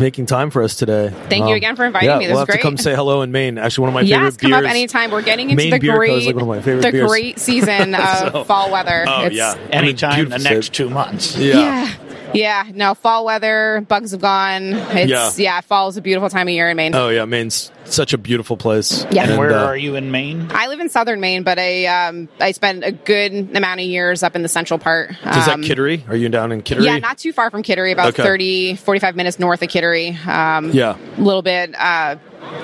making 0.00 0.26
time 0.26 0.50
for 0.50 0.62
us 0.62 0.76
today. 0.76 1.10
Thank 1.28 1.44
um, 1.44 1.48
you 1.48 1.54
again 1.54 1.76
for 1.76 1.84
inviting 1.84 2.08
yeah, 2.08 2.18
me. 2.18 2.26
This 2.26 2.32
we'll 2.32 2.40
have 2.40 2.48
great. 2.48 2.58
to 2.58 2.62
come 2.62 2.76
say 2.76 2.94
hello 2.94 3.22
in 3.22 3.32
Maine. 3.32 3.58
Actually, 3.58 3.82
one 3.82 3.88
of 3.88 3.94
my 3.94 4.00
yes, 4.02 4.36
favorite 4.36 4.40
come 4.40 4.64
up 4.64 4.70
anytime. 4.70 5.10
We're 5.10 5.22
getting 5.22 5.50
into 5.50 5.62
Maine 5.62 5.70
the 5.70 5.78
beer 5.78 5.96
great, 5.96 6.26
like 6.26 6.34
one 6.34 6.42
of 6.42 6.48
my 6.48 6.60
favorite 6.60 6.82
the 6.82 6.92
beers. 6.92 7.08
great 7.08 7.38
season 7.38 7.94
of 7.94 8.32
so, 8.32 8.44
fall 8.44 8.70
weather. 8.70 9.04
Oh 9.06 9.26
it's, 9.26 9.34
yeah, 9.34 9.54
anytime 9.70 10.28
the 10.28 10.38
next 10.38 10.72
two 10.72 10.90
months. 10.90 11.36
Yeah. 11.36 11.54
yeah. 11.54 11.94
Yeah, 12.34 12.64
no, 12.72 12.94
fall 12.94 13.24
weather, 13.24 13.84
bugs 13.88 14.12
have 14.12 14.20
gone. 14.20 14.72
It's, 14.72 15.10
yeah. 15.10 15.32
yeah, 15.36 15.60
fall 15.60 15.88
is 15.88 15.96
a 15.96 16.02
beautiful 16.02 16.30
time 16.30 16.48
of 16.48 16.54
year 16.54 16.68
in 16.70 16.76
Maine. 16.76 16.94
Oh, 16.94 17.08
yeah, 17.08 17.24
Maine's 17.24 17.70
such 17.84 18.12
a 18.12 18.18
beautiful 18.18 18.56
place. 18.56 19.04
Yeah. 19.10 19.22
And, 19.22 19.32
and 19.32 19.38
where 19.38 19.52
uh, 19.52 19.66
are 19.66 19.76
you 19.76 19.96
in 19.96 20.10
Maine? 20.10 20.48
I 20.50 20.68
live 20.68 20.80
in 20.80 20.88
southern 20.88 21.20
Maine, 21.20 21.42
but 21.42 21.58
I 21.58 21.86
um, 21.86 22.28
I 22.40 22.52
spent 22.52 22.84
a 22.84 22.92
good 22.92 23.56
amount 23.56 23.80
of 23.80 23.86
years 23.86 24.22
up 24.22 24.36
in 24.36 24.42
the 24.42 24.48
central 24.48 24.78
part. 24.78 25.10
Um, 25.24 25.38
is 25.38 25.46
that 25.46 25.54
um, 25.54 25.62
Kittery? 25.62 26.04
Are 26.08 26.16
you 26.16 26.28
down 26.28 26.52
in 26.52 26.62
Kittery? 26.62 26.84
Yeah, 26.84 26.98
not 26.98 27.18
too 27.18 27.32
far 27.32 27.50
from 27.50 27.62
Kittery, 27.62 27.92
about 27.92 28.08
okay. 28.08 28.22
30, 28.22 28.76
45 28.76 29.16
minutes 29.16 29.38
north 29.38 29.62
of 29.62 29.68
Kittery. 29.68 30.10
Um, 30.26 30.70
yeah. 30.70 30.96
A 31.16 31.20
little 31.20 31.42
bit 31.42 31.74
uh, 31.78 32.16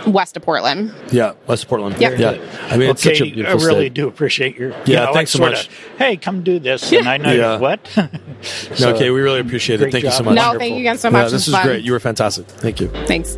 west 0.06 0.36
of 0.36 0.42
Portland. 0.42 0.94
Yeah, 1.12 1.34
west 1.46 1.64
of 1.64 1.68
Portland. 1.68 2.00
Yep. 2.00 2.18
Yeah. 2.18 2.30
I 2.70 2.76
mean, 2.76 2.90
it's 2.90 3.06
okay, 3.06 3.16
such 3.16 3.28
a 3.28 3.30
beautiful 3.30 3.60
I 3.60 3.64
really 3.64 3.86
state. 3.86 3.94
do 3.94 4.08
appreciate 4.08 4.56
your. 4.56 4.70
Yeah, 4.70 4.84
you 4.86 4.94
know, 4.96 5.12
thanks 5.12 5.30
so 5.30 5.38
much. 5.38 5.68
Of, 5.68 5.74
hey, 5.98 6.16
come 6.16 6.42
do 6.42 6.58
this, 6.58 6.92
and 6.92 7.08
I 7.08 7.16
know 7.16 7.32
yeah. 7.32 7.58
what. 7.58 7.86
so, 8.42 8.94
okay, 8.94 9.10
we 9.10 9.20
really 9.20 9.40
appreciate 9.40 9.80
it. 9.80 9.90
Thank 9.92 10.04
job. 10.04 10.12
you 10.12 10.18
so 10.18 10.24
much. 10.24 10.34
No, 10.34 10.42
Wonderful. 10.42 10.60
thank 10.60 10.74
you 10.74 10.80
again 10.80 10.98
so 10.98 11.10
much. 11.10 11.26
Yeah, 11.26 11.30
this 11.30 11.46
was 11.46 11.60
great. 11.62 11.84
You 11.84 11.92
were 11.92 12.00
fantastic. 12.00 12.46
Thank 12.46 12.80
you. 12.80 12.88
Thanks. 13.06 13.36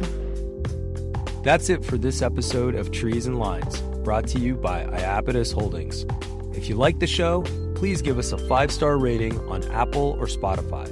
That's 1.43 1.71
it 1.71 1.85
for 1.85 1.97
this 1.97 2.21
episode 2.21 2.75
of 2.75 2.91
Trees 2.91 3.27
and 3.27 3.39
Lines, 3.39 3.81
brought 4.05 4.27
to 4.29 4.39
you 4.39 4.55
by 4.57 4.85
Iapetus 4.85 5.55
Holdings. 5.55 6.05
If 6.55 6.69
you 6.69 6.75
like 6.75 6.99
the 6.99 7.07
show, 7.07 7.43
please 7.75 8.03
give 8.03 8.19
us 8.19 8.33
a 8.33 8.39
five 8.47 8.71
star 8.71 8.99
rating 8.99 9.39
on 9.49 9.65
Apple 9.71 10.17
or 10.21 10.27
Spotify. 10.27 10.87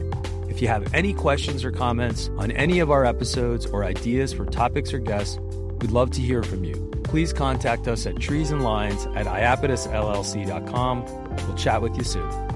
If 0.58 0.62
you 0.62 0.66
have 0.66 0.92
any 0.92 1.14
questions 1.14 1.64
or 1.64 1.70
comments 1.70 2.30
on 2.36 2.50
any 2.50 2.80
of 2.80 2.90
our 2.90 3.04
episodes 3.04 3.64
or 3.66 3.84
ideas 3.84 4.32
for 4.32 4.44
topics 4.44 4.92
or 4.92 4.98
guests, 4.98 5.38
we'd 5.80 5.92
love 5.92 6.10
to 6.10 6.20
hear 6.20 6.42
from 6.42 6.64
you. 6.64 6.74
Please 7.04 7.32
contact 7.32 7.86
us 7.86 8.06
at 8.06 8.16
treesandlines 8.16 9.06
at 9.16 9.26
iapetusllc.com. 9.26 11.04
We'll 11.46 11.56
chat 11.56 11.80
with 11.80 11.96
you 11.96 12.02
soon. 12.02 12.47